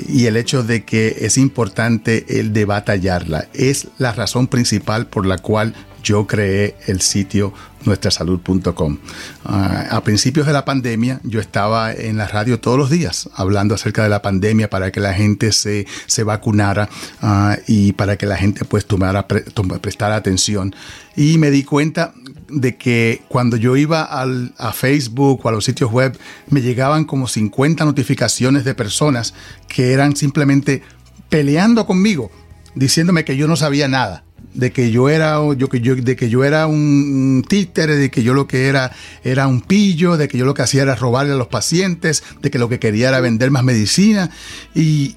y 0.09 0.27
el 0.27 0.37
hecho 0.37 0.63
de 0.63 0.85
que 0.85 1.17
es 1.21 1.39
importante 1.39 2.41
el 2.41 2.53
de 2.53 2.65
batallarla. 2.65 3.49
Es 3.55 3.89
la 3.99 4.13
razón 4.13 4.47
principal 4.47 5.07
por 5.07 5.27
la 5.27 5.39
cual 5.39 5.75
yo 6.05 6.27
creé 6.27 6.77
el 6.87 7.01
sitio 7.01 7.53
nuestrasalud.com. 7.85 8.99
Ah, 9.45 9.87
a 9.91 10.05
principios 10.05 10.47
de 10.47 10.53
la 10.53 10.65
pandemia 10.65 11.21
yo 11.25 11.41
estaba 11.41 11.93
en 11.93 12.17
la 12.17 12.29
radio 12.29 12.61
todos 12.61 12.79
los 12.79 12.91
días 12.91 13.29
hablando 13.35 13.75
acerca 13.75 14.03
de 14.03 14.09
la 14.09 14.23
pandemia 14.23 14.71
para 14.71 14.93
que 14.93 15.01
la 15.01 15.13
gente 15.13 15.51
se, 15.53 15.87
vacunara 16.25 16.89
ah, 17.21 17.57
y 17.67 17.93
para 17.93 18.17
que 18.17 18.27
la 18.27 18.37
gente 18.37 18.65
pues 18.65 18.87
tomara, 18.87 19.27
prestara 19.27 20.17
atención. 20.17 20.75
Y 21.17 21.39
me 21.39 21.51
di 21.51 21.65
cuenta 21.65 22.15
de 22.49 22.77
que 22.77 23.23
cuando 23.29 23.57
yo 23.57 23.77
iba 23.77 24.03
al, 24.03 24.55
a 24.59 24.73
Facebook 24.73 25.41
o 25.45 25.49
a 25.49 25.53
los 25.53 25.65
sitios 25.65 25.91
web 25.91 26.17
me 26.49 26.61
llegaban 26.61 27.05
como 27.05 27.27
50 27.27 27.85
notificaciones 27.85 28.65
de 28.65 28.75
personas 28.75 29.35
que 29.69 29.93
eran 29.93 30.17
simplemente 30.17 30.83
peleando 31.29 31.87
conmigo, 31.87 32.31
diciéndome 32.75 33.25
que 33.25 33.37
yo 33.37 33.49
no 33.49 33.57
sabía 33.57 33.89
nada 33.89 34.25
de 34.55 34.73
que 34.73 34.91
yo 34.91 35.09
era 35.09 35.41
yo 35.55 35.69
que 35.69 35.81
yo 35.81 35.97
de 35.97 36.17
que 36.17 36.29
yo 36.31 36.45
era 36.45 36.67
un 36.67 37.45
títere, 37.47 37.97
de 37.97 38.11
que 38.11 38.23
yo 38.23 38.33
lo 38.35 38.47
que 38.47 38.69
era 38.69 38.93
era 39.23 39.47
un 39.47 39.61
pillo, 39.61 40.17
de 40.17 40.29
que 40.29 40.39
yo 40.39 40.47
lo 40.47 40.55
que 40.55 40.63
hacía 40.63 40.83
era 40.83 40.95
robarle 40.95 41.33
a 41.33 41.37
los 41.37 41.49
pacientes, 41.49 42.23
de 42.41 42.51
que 42.51 42.59
lo 42.59 42.69
que 42.69 42.79
quería 42.79 43.09
era 43.09 43.21
vender 43.21 43.51
más 43.51 43.65
medicina 43.65 44.31
y, 44.75 45.17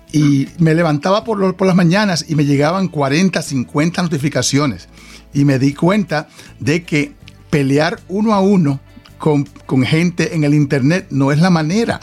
me 0.57 0.73
levantaba 0.73 1.23
por, 1.23 1.55
por 1.55 1.67
las 1.67 1.75
mañanas 1.75 2.25
y 2.27 2.35
me 2.35 2.45
llegaban 2.45 2.87
40, 2.87 3.41
50 3.41 4.01
notificaciones 4.01 4.89
y 5.33 5.45
me 5.45 5.59
di 5.59 5.73
cuenta 5.73 6.27
de 6.59 6.83
que 6.83 7.13
pelear 7.49 7.99
uno 8.07 8.33
a 8.33 8.41
uno 8.41 8.79
con, 9.19 9.43
con 9.65 9.83
gente 9.83 10.35
en 10.35 10.43
el 10.43 10.55
internet 10.55 11.07
no 11.11 11.31
es 11.31 11.39
la 11.39 11.51
manera 11.51 11.99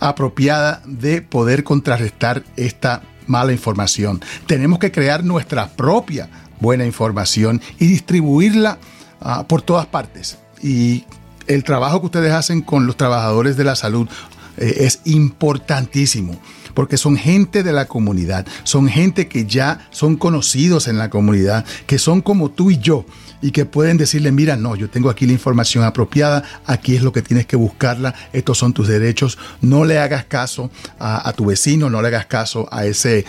apropiada 0.00 0.82
de 0.84 1.22
poder 1.22 1.62
contrarrestar 1.62 2.44
esta 2.56 3.02
mala 3.26 3.52
información. 3.52 4.20
Tenemos 4.46 4.78
que 4.78 4.92
crear 4.92 5.24
nuestra 5.24 5.68
propia 5.68 6.28
buena 6.64 6.86
información 6.86 7.60
y 7.78 7.86
distribuirla 7.86 8.78
ah, 9.20 9.46
por 9.46 9.62
todas 9.62 9.86
partes. 9.86 10.38
Y 10.62 11.04
el 11.46 11.62
trabajo 11.62 12.00
que 12.00 12.06
ustedes 12.06 12.32
hacen 12.32 12.62
con 12.62 12.86
los 12.86 12.96
trabajadores 12.96 13.56
de 13.58 13.64
la 13.64 13.76
salud 13.76 14.08
eh, 14.56 14.76
es 14.80 15.00
importantísimo 15.04 16.40
porque 16.72 16.96
son 16.96 17.16
gente 17.16 17.62
de 17.62 17.72
la 17.72 17.86
comunidad, 17.86 18.46
son 18.64 18.88
gente 18.88 19.28
que 19.28 19.46
ya 19.46 19.86
son 19.90 20.16
conocidos 20.16 20.88
en 20.88 20.98
la 20.98 21.08
comunidad, 21.08 21.64
que 21.86 22.00
son 22.00 22.20
como 22.20 22.50
tú 22.50 22.72
y 22.72 22.78
yo 22.78 23.04
y 23.40 23.52
que 23.52 23.64
pueden 23.64 23.96
decirle, 23.96 24.32
mira, 24.32 24.56
no, 24.56 24.74
yo 24.74 24.90
tengo 24.90 25.08
aquí 25.08 25.24
la 25.26 25.32
información 25.34 25.84
apropiada, 25.84 26.42
aquí 26.66 26.96
es 26.96 27.02
lo 27.02 27.12
que 27.12 27.22
tienes 27.22 27.46
que 27.46 27.54
buscarla, 27.54 28.14
estos 28.32 28.58
son 28.58 28.72
tus 28.72 28.88
derechos, 28.88 29.38
no 29.60 29.84
le 29.84 29.98
hagas 29.98 30.24
caso 30.24 30.70
a, 30.98 31.28
a 31.28 31.32
tu 31.32 31.44
vecino, 31.44 31.90
no 31.90 32.02
le 32.02 32.08
hagas 32.08 32.26
caso 32.26 32.66
a 32.72 32.86
ese 32.86 33.24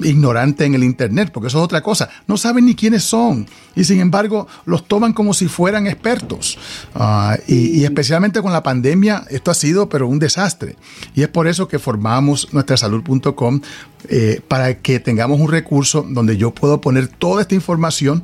ignorante 0.00 0.64
en 0.64 0.74
el 0.74 0.84
Internet, 0.84 1.30
porque 1.32 1.48
eso 1.48 1.58
es 1.58 1.64
otra 1.64 1.82
cosa. 1.82 2.08
No 2.26 2.36
saben 2.36 2.66
ni 2.66 2.74
quiénes 2.74 3.04
son 3.04 3.46
y 3.74 3.84
sin 3.84 4.00
embargo 4.00 4.46
los 4.64 4.86
toman 4.86 5.12
como 5.12 5.34
si 5.34 5.48
fueran 5.48 5.86
expertos. 5.86 6.58
Ah, 6.94 7.36
y, 7.46 7.84
especialmente 7.84 8.42
con 8.42 8.52
la 8.52 8.62
pandemia, 8.62 9.24
esto 9.30 9.50
ha 9.50 9.54
sido 9.54 9.88
pero 9.88 10.08
un 10.08 10.18
desastre. 10.18 10.76
Y 11.14 11.22
es 11.22 11.28
por 11.28 11.46
eso 11.46 11.68
que 11.68 11.78
formamos 11.78 12.52
nuestrasalud.com 12.52 13.60
eh, 14.08 14.40
para 14.46 14.78
que 14.78 15.00
tengamos 15.00 15.40
un 15.40 15.50
recurso 15.50 16.06
donde 16.08 16.36
yo 16.36 16.52
puedo 16.52 16.80
poner 16.80 17.08
toda 17.08 17.42
esta 17.42 17.56
información 17.56 18.22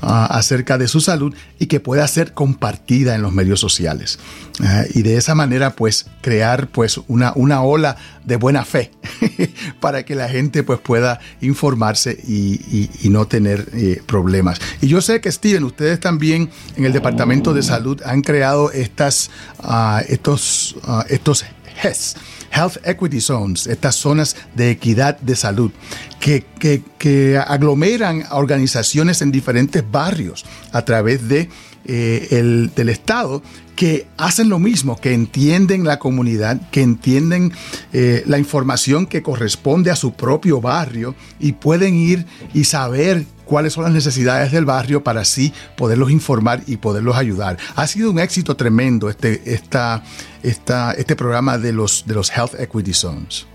ah, 0.00 0.24
acerca 0.26 0.78
de 0.78 0.88
su 0.88 1.00
salud 1.00 1.34
y 1.58 1.66
que 1.66 1.78
pueda 1.78 2.08
ser 2.08 2.32
compartida 2.32 3.14
en 3.14 3.22
los 3.22 3.32
medios 3.32 3.60
sociales. 3.60 4.18
Ah, 4.60 4.84
y 4.94 5.02
de 5.02 5.18
esa 5.18 5.34
manera, 5.34 5.76
pues, 5.76 6.06
crear 6.22 6.68
pues 6.68 6.98
una, 7.06 7.32
una 7.36 7.62
ola 7.62 7.96
de 8.24 8.36
buena 8.36 8.64
fe 8.64 8.92
para 9.80 10.04
que 10.04 10.14
la 10.14 10.28
gente 10.28 10.62
pues 10.62 10.80
pueda 10.80 11.20
informarse 11.42 12.12
y, 12.12 12.88
no 13.10 13.26
tener 13.26 13.68
eh, 13.74 14.00
problemas. 14.06 14.60
Y 14.80 14.86
yo 14.86 15.00
sé 15.00 15.20
que 15.20 15.30
Steven, 15.30 15.64
ustedes 15.64 16.00
también 16.00 16.48
en 16.76 16.84
el 16.84 16.92
Departamento 16.92 17.52
de 17.52 17.62
Salud 17.62 18.00
han 18.04 18.22
creado 18.22 18.70
estas, 18.70 19.30
uh, 19.64 19.98
estos, 20.08 20.76
estos 21.08 21.44
HES 21.82 22.16
Health 22.50 22.78
Equity 22.84 23.20
Zones, 23.20 23.66
estas 23.66 23.96
zonas 23.96 24.36
de 24.54 24.70
equidad 24.70 25.18
de 25.20 25.36
salud, 25.36 25.70
que, 26.18 26.44
que, 26.58 27.38
aglomeran 27.38 28.24
a 28.28 28.36
organizaciones 28.36 29.22
en 29.22 29.32
diferentes 29.32 29.84
barrios 29.90 30.44
a 30.72 30.84
través 30.84 31.28
de, 31.28 31.48
eh, 31.84 32.28
el, 32.32 32.72
del 32.74 32.88
Estado 32.88 33.42
que 33.80 34.06
hacen 34.18 34.50
lo 34.50 34.58
mismo, 34.58 35.00
que 35.00 35.14
entienden 35.14 35.84
la 35.84 35.98
comunidad, 35.98 36.60
que 36.70 36.82
entienden 36.82 37.50
eh, 37.94 38.22
la 38.26 38.36
información 38.36 39.06
que 39.06 39.22
corresponde 39.22 39.90
a 39.90 39.96
su 39.96 40.12
propio 40.12 40.60
barrio 40.60 41.14
y 41.38 41.52
pueden 41.52 41.94
ir 41.94 42.26
y 42.52 42.64
saber 42.64 43.24
cuáles 43.46 43.72
son 43.72 43.84
las 43.84 43.94
necesidades 43.94 44.52
del 44.52 44.66
barrio 44.66 45.02
para 45.02 45.22
así 45.22 45.54
poderlos 45.78 46.10
informar 46.10 46.60
y 46.66 46.76
poderlos 46.76 47.16
ayudar. 47.16 47.56
Ha 47.74 47.86
sido 47.86 48.10
un 48.10 48.18
éxito 48.18 48.54
tremendo 48.54 49.08
este, 49.08 49.50
esta, 49.50 50.02
este 50.42 51.16
programa 51.16 51.56
de 51.56 51.72
los, 51.72 52.04
de 52.06 52.12
los 52.12 52.30
Health 52.30 52.60
Equity 52.60 52.92
Zones. 52.92 53.46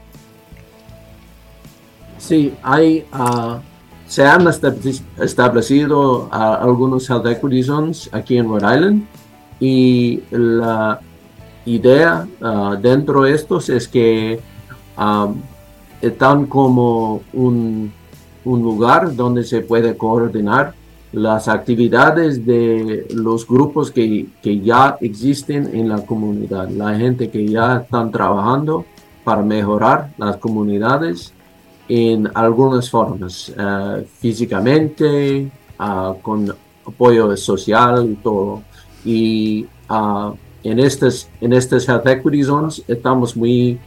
Sí, 2.17 2.51
hay, 2.63 3.05
uh, 3.13 3.57
se 4.07 4.25
han 4.25 4.47
establecido 4.47 6.29
uh, 6.29 6.33
algunos 6.33 7.07
Health 7.07 7.27
Equity 7.27 7.61
Zones 7.61 8.09
aquí 8.11 8.39
en 8.39 8.47
Rhode 8.47 8.75
Island 8.75 9.07
y 9.59 10.21
la 10.31 10.99
idea 11.65 12.27
uh, 12.41 12.75
dentro 12.75 13.23
de 13.23 13.33
estos 13.33 13.69
es 13.69 13.87
que 13.87 14.39
um, 14.97 15.41
están 16.01 16.45
como 16.45 17.21
un 17.33 17.91
un 18.45 18.61
lugar 18.61 19.15
donde 19.15 19.43
se 19.43 19.61
puede 19.61 19.97
coordinar 19.97 20.73
las 21.11 21.47
actividades 21.47 22.45
de 22.45 23.07
los 23.13 23.47
grupos 23.47 23.91
que, 23.91 24.27
ya 24.63 24.97
existen 25.01 25.75
en 25.75 25.89
la 25.89 26.05
comunidad, 26.05 26.69
la 26.69 26.95
gente 26.95 27.29
que 27.29 27.47
ya 27.47 27.77
están 27.77 28.11
trabajando 28.11 28.85
para 29.23 29.41
mejorar 29.41 30.13
las 30.17 30.37
comunidades 30.37 31.33
en 31.87 32.29
algunas 32.33 32.89
formas, 32.89 33.53
eh, 33.57 34.05
físicamente, 34.19 35.49
ah, 35.79 36.13
con 36.21 36.53
apoyo 36.85 37.35
social 37.37 38.11
y 38.11 38.15
todo. 38.15 38.61
Y 39.05 39.67
ah, 39.87 40.33
en 40.65 40.79
estas 40.79 41.29
en 41.39 41.53
estas 41.53 41.87
Health 41.87 42.07
Equity 42.07 42.43
Zones 42.43 42.83
estamos 42.87 43.37
muy 43.37 43.79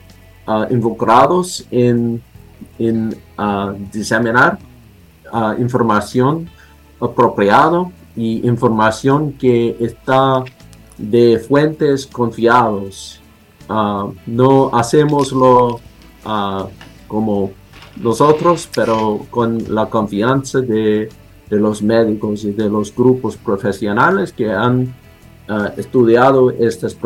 uh, 0.47 0.73
involucrados 0.73 1.67
en 1.71 2.23
en 2.79 3.17
uh, 3.37 3.73
diseminar 3.93 4.59
uh, 5.33 5.61
información 5.61 6.49
apropiada 7.01 7.91
y 8.17 8.47
información 8.47 9.33
que 9.33 9.77
está 9.81 10.45
de 10.97 11.39
fuentes 11.39 12.07
confiados. 12.07 13.21
Uh, 13.69 14.13
no 14.27 14.71
hacemos 14.73 15.33
lo 15.33 15.81
como 17.07 17.53
nosotros, 17.97 18.69
pero 18.75 19.27
con 19.31 19.75
la 19.75 19.87
confianza 19.87 20.61
de, 20.61 21.09
de, 21.49 21.57
los 21.59 21.81
médicos 21.81 22.45
y 22.45 22.53
de 22.53 22.69
los 22.69 22.95
grupos 22.95 23.37
profesionales 23.37 24.33
que 24.33 24.51
han 24.53 24.95
estudiado 25.77 26.51
estos 26.51 26.97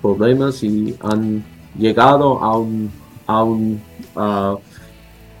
problemas 0.00 0.62
y 0.62 0.96
han 1.02 1.44
llegado 1.78 2.38
a 2.40 2.56
un, 2.56 2.90
a 3.26 3.42
un 3.42 3.80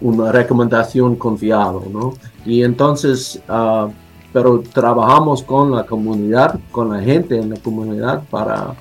una 0.02 0.32
recomendación 0.32 1.16
confiable, 1.16 1.88
¿no? 1.90 2.14
Y 2.44 2.62
entonces, 2.62 3.40
uh, 3.48 3.90
pero 4.32 4.60
trabajamos 4.60 5.42
con 5.42 5.72
la 5.72 5.84
comunidad, 5.84 6.58
con 6.70 6.90
la 6.90 7.00
gente 7.00 7.38
en 7.38 7.50
la 7.50 7.56
comunidad 7.56 8.22
para, 8.30 8.74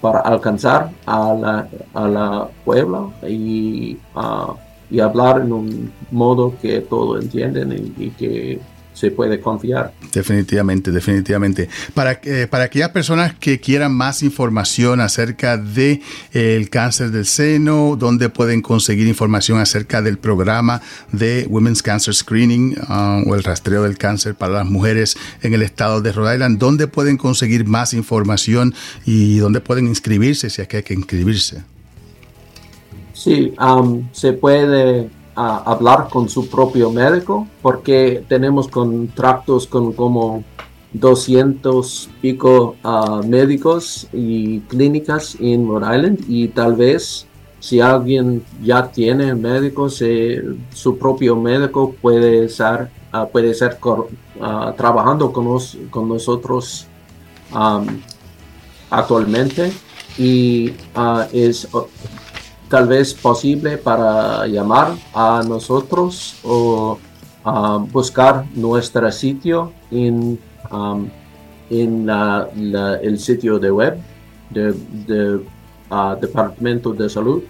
para 0.00 0.20
alcanzar 0.20 0.90
a 1.06 1.34
la, 1.34 1.68
a 1.94 2.08
la 2.08 2.48
puebla 2.64 3.08
y, 3.26 3.96
uh, 4.14 4.54
y 4.90 5.00
hablar 5.00 5.40
en 5.40 5.52
un 5.52 5.92
modo 6.10 6.54
que 6.60 6.80
todos 6.80 7.22
entienden 7.22 7.94
y, 7.96 8.10
que 8.10 8.60
se 9.00 9.10
puede 9.10 9.40
confiar. 9.40 9.94
Definitivamente, 10.12 10.90
definitivamente. 10.90 11.70
Para, 11.94 12.20
eh, 12.22 12.46
para 12.50 12.64
aquellas 12.64 12.90
personas 12.90 13.34
que 13.34 13.58
quieran 13.58 13.94
más 13.94 14.22
información 14.22 15.00
acerca 15.00 15.56
del 15.56 16.00
de, 16.32 16.58
el 16.58 16.68
cáncer 16.68 17.10
del 17.10 17.24
seno, 17.24 17.96
dónde 17.98 18.28
pueden 18.28 18.60
conseguir 18.60 19.06
información 19.06 19.58
acerca 19.58 20.02
del 20.02 20.18
programa 20.18 20.82
de 21.12 21.46
Women's 21.48 21.82
Cancer 21.82 22.14
Screening 22.14 22.76
uh, 22.78 23.30
o 23.30 23.34
el 23.34 23.42
rastreo 23.42 23.84
del 23.84 23.96
cáncer 23.96 24.34
para 24.34 24.52
las 24.52 24.66
mujeres 24.66 25.16
en 25.40 25.54
el 25.54 25.62
estado 25.62 26.02
de 26.02 26.12
Rhode 26.12 26.34
Island, 26.34 26.58
dónde 26.58 26.86
pueden 26.86 27.16
conseguir 27.16 27.64
más 27.64 27.94
información 27.94 28.74
y 29.06 29.38
dónde 29.38 29.62
pueden 29.62 29.86
inscribirse 29.86 30.50
si 30.50 30.60
es 30.60 30.68
que 30.68 30.78
hay 30.78 30.82
que 30.82 30.94
inscribirse. 30.94 31.62
Sí, 33.14 33.54
um, 33.60 34.08
se 34.12 34.32
puede 34.34 35.08
hablar 35.48 36.08
con 36.10 36.28
su 36.28 36.48
propio 36.48 36.90
médico 36.90 37.46
porque 37.62 38.24
tenemos 38.28 38.68
contratos 38.68 39.66
con 39.66 39.92
como 39.92 40.44
200 40.92 42.10
pico 42.20 42.76
uh, 42.82 43.24
médicos 43.26 44.08
y 44.12 44.60
clínicas 44.60 45.36
en 45.40 45.66
Rhode 45.66 45.96
Island 45.96 46.18
y 46.28 46.48
tal 46.48 46.74
vez 46.74 47.26
si 47.60 47.78
alguien 47.80 48.42
ya 48.62 48.90
tiene 48.90 49.34
médicos, 49.34 50.00
eh, 50.00 50.42
su 50.72 50.96
propio 50.96 51.36
médico 51.36 51.94
puede 52.00 52.46
estar, 52.46 52.90
uh, 53.12 53.30
puede 53.30 53.52
ser 53.52 53.78
uh, 53.84 54.72
trabajando 54.76 55.30
con, 55.30 56.08
nosotros 56.08 56.86
actualmente. 58.90 59.72
Y 60.16 60.72
es 61.32 61.68
tal 62.70 62.86
vez 62.86 63.12
posible 63.12 63.76
para 63.76 64.46
llamar 64.46 64.94
a 65.12 65.42
nosotros 65.46 66.38
o 66.44 66.98
buscar 67.92 68.44
nuestro 68.54 69.10
sitio 69.10 69.72
en, 69.90 70.38
um, 70.70 71.08
en 71.68 72.08
el 72.08 73.18
sitio 73.18 73.58
de 73.58 73.70
web 73.72 73.98
del 74.50 75.44
uh, 75.90 76.20
Departamento 76.20 76.92
de 76.92 77.08
Salud. 77.10 77.42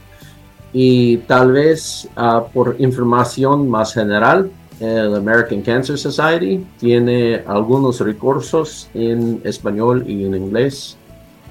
Y 0.72 1.18
tal 1.18 1.52
vez 1.52 2.08
uh, 2.16 2.50
por 2.52 2.76
información 2.78 3.68
más 3.68 3.92
general 3.92 4.50
el 4.78 5.14
American 5.14 5.60
Cancer 5.60 5.98
Society 5.98 6.64
tiene 6.78 7.42
algunos 7.46 8.00
recursos 8.00 8.88
en 8.94 9.42
español 9.44 10.04
y 10.06 10.24
en 10.24 10.34
inglés 10.34 10.96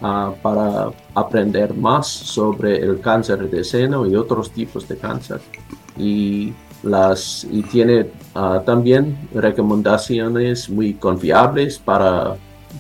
uh, 0.02 0.34
para 0.42 0.92
aprender 1.14 1.74
más 1.74 2.08
sobre 2.08 2.78
el 2.78 3.00
cáncer 3.00 3.50
de 3.50 3.64
seno 3.64 4.06
y 4.06 4.16
otros 4.16 4.52
tipos 4.52 4.88
de 4.88 4.98
cáncer. 4.98 5.42
Y, 5.98 6.54
las, 6.84 7.46
y 7.52 7.62
tiene 7.64 8.10
uh, 8.36 8.62
también 8.66 9.18
recomendaciones 9.34 10.70
muy 10.70 10.94
confiables 10.94 11.78
para, 11.78 12.36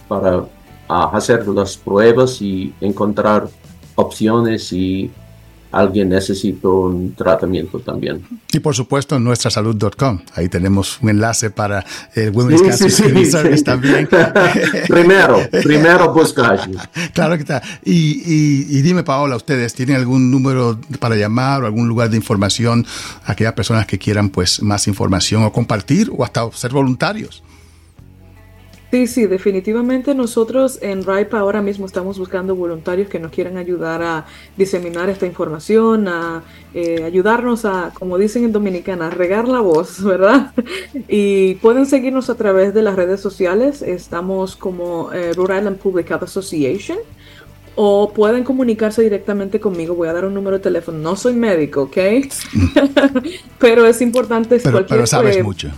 para 0.08 0.38
uh, 0.38 0.48
hacer 0.88 1.48
las 1.48 1.76
pruebas 1.76 2.42
y 2.42 2.74
encontrar 2.80 3.48
opciones 3.96 4.72
y 4.72 5.12
alguien 5.72 6.10
necesita 6.10 6.68
un 6.68 7.14
tratamiento 7.16 7.80
también. 7.80 8.26
Y 8.52 8.60
por 8.60 8.76
supuesto 8.76 9.16
en 9.16 9.24
nuestrasalud.com, 9.24 10.20
ahí 10.36 10.50
tenemos 10.50 11.00
un 11.02 11.10
enlace 11.10 11.50
para 11.52 11.86
el 12.16 12.32
Women's 12.32 12.62
Cancer 12.62 12.92
Service 12.92 13.64
también. 13.64 14.10
primero, 14.88 15.40
primero 15.64 16.14
busca 16.14 16.58
Claro 17.14 17.36
que 17.36 17.42
está. 17.42 17.62
Y, 17.84 18.22
y, 18.26 18.82
dime 18.82 19.04
Paola, 19.04 19.36
¿ustedes 19.36 19.74
tienen 19.74 19.96
algún 19.96 20.32
número 20.32 20.80
para 21.00 21.16
llamar 21.16 21.64
o 21.64 21.66
algún 21.66 21.88
lugar 21.88 22.10
de 22.10 22.18
información 22.18 22.86
a 23.26 23.34
aquellas 23.34 23.54
personas 23.54 23.86
que 23.86 23.98
quieran 23.98 24.30
pues 24.30 24.62
más 24.62 24.88
información 24.88 25.44
o 25.44 25.52
compartir 25.52 26.12
o 26.16 26.24
hasta 26.24 26.50
ser 26.52 26.72
voluntarios? 26.72 27.44
Sí, 28.92 29.06
sí, 29.06 29.28
definitivamente 29.28 30.16
nosotros 30.16 30.80
en 30.82 31.04
RIPE 31.04 31.38
ahora 31.38 31.62
mismo 31.62 31.86
estamos 31.86 32.18
buscando 32.18 32.56
voluntarios 32.56 33.08
que 33.08 33.20
nos 33.20 33.32
quieran 33.32 33.58
ayudar 33.58 34.02
a 34.02 34.26
diseminar 34.58 35.10
esta 35.10 35.28
información, 35.28 36.08
a 36.08 36.42
eh, 36.74 37.04
ayudarnos 37.04 37.66
a, 37.66 37.92
como 37.94 38.18
dicen 38.18 38.46
en 38.46 38.52
Dominicana, 38.52 39.08
a 39.08 39.10
regar 39.12 39.48
la 39.48 39.60
voz, 39.62 40.04
¿verdad? 40.04 40.54
Y 41.08 41.56
pueden 41.56 41.86
seguirnos 41.86 42.32
a 42.32 42.36
través 42.36 42.74
de 42.74 42.82
las 42.82 42.96
redes 42.96 43.22
sociales, 43.22 43.84
estamos 43.84 44.56
como 44.56 45.14
eh, 45.14 45.34
Rhode 45.34 45.58
Island 45.60 45.78
Public 45.78 46.10
Health 46.10 46.24
Association 46.24 46.98
o 47.76 48.12
pueden 48.12 48.44
comunicarse 48.44 49.04
directamente 49.04 49.60
conmigo. 49.60 49.94
Voy 49.94 50.08
a 50.08 50.14
dar 50.14 50.26
un 50.26 50.34
número 50.34 50.58
de 50.58 50.64
teléfono. 50.64 50.98
No 50.98 51.16
soy 51.16 51.34
médico, 51.34 51.84
¿ok? 51.84 51.98
pero 53.60 53.86
es 53.86 54.02
importante. 54.02 54.60
Pero, 54.62 54.86
pero 54.86 55.06
sabes 55.06 55.42
mucho. 55.44 55.70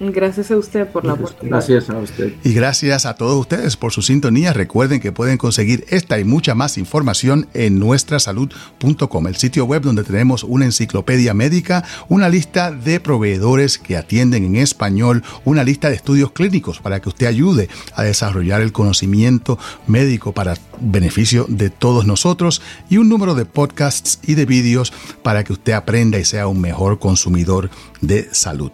Gracias 0.00 0.50
a 0.50 0.56
usted 0.56 0.88
por 0.88 1.04
la 1.04 1.12
oportunidad. 1.12 1.58
Gracias 1.58 1.90
a 1.90 1.98
usted. 1.98 2.32
Y 2.42 2.54
gracias 2.54 3.04
a 3.04 3.14
todos 3.14 3.38
ustedes 3.38 3.76
por 3.76 3.92
su 3.92 4.00
sintonía. 4.00 4.54
Recuerden 4.54 4.98
que 4.98 5.12
pueden 5.12 5.36
conseguir 5.36 5.84
esta 5.90 6.18
y 6.18 6.24
mucha 6.24 6.54
más 6.54 6.78
información 6.78 7.48
en 7.52 7.78
nuestrasalud.com, 7.78 9.26
el 9.26 9.36
sitio 9.36 9.66
web 9.66 9.82
donde 9.82 10.02
tenemos 10.02 10.42
una 10.42 10.64
enciclopedia 10.64 11.34
médica, 11.34 11.84
una 12.08 12.30
lista 12.30 12.72
de 12.72 12.98
proveedores 12.98 13.78
que 13.78 13.98
atienden 13.98 14.44
en 14.44 14.56
español, 14.56 15.22
una 15.44 15.64
lista 15.64 15.90
de 15.90 15.96
estudios 15.96 16.32
clínicos 16.32 16.80
para 16.80 17.00
que 17.00 17.10
usted 17.10 17.26
ayude 17.26 17.68
a 17.94 18.02
desarrollar 18.02 18.62
el 18.62 18.72
conocimiento 18.72 19.58
médico 19.86 20.32
para 20.32 20.56
beneficio 20.80 21.44
de 21.46 21.68
todos 21.68 22.06
nosotros 22.06 22.62
y 22.88 22.96
un 22.96 23.10
número 23.10 23.34
de 23.34 23.44
podcasts 23.44 24.18
y 24.22 24.34
de 24.34 24.46
vídeos 24.46 24.94
para 25.22 25.44
que 25.44 25.52
usted 25.52 25.74
aprenda 25.74 26.18
y 26.18 26.24
sea 26.24 26.46
un 26.46 26.62
mejor 26.62 26.98
consumidor 26.98 27.68
de 28.00 28.28
salud. 28.32 28.72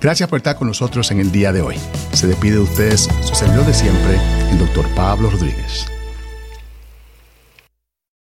Gracias 0.00 0.30
por 0.30 0.38
estar 0.38 0.56
con 0.56 0.66
nosotros 0.66 1.10
en 1.10 1.20
el 1.20 1.30
día 1.30 1.52
de 1.52 1.60
hoy. 1.60 1.76
Se 2.12 2.26
despide 2.26 2.54
de 2.54 2.60
ustedes 2.60 3.08
su 3.22 3.34
servidor 3.34 3.66
de 3.66 3.74
siempre, 3.74 4.18
el 4.50 4.58
doctor 4.58 4.86
Pablo 4.94 5.28
Rodríguez. 5.28 5.86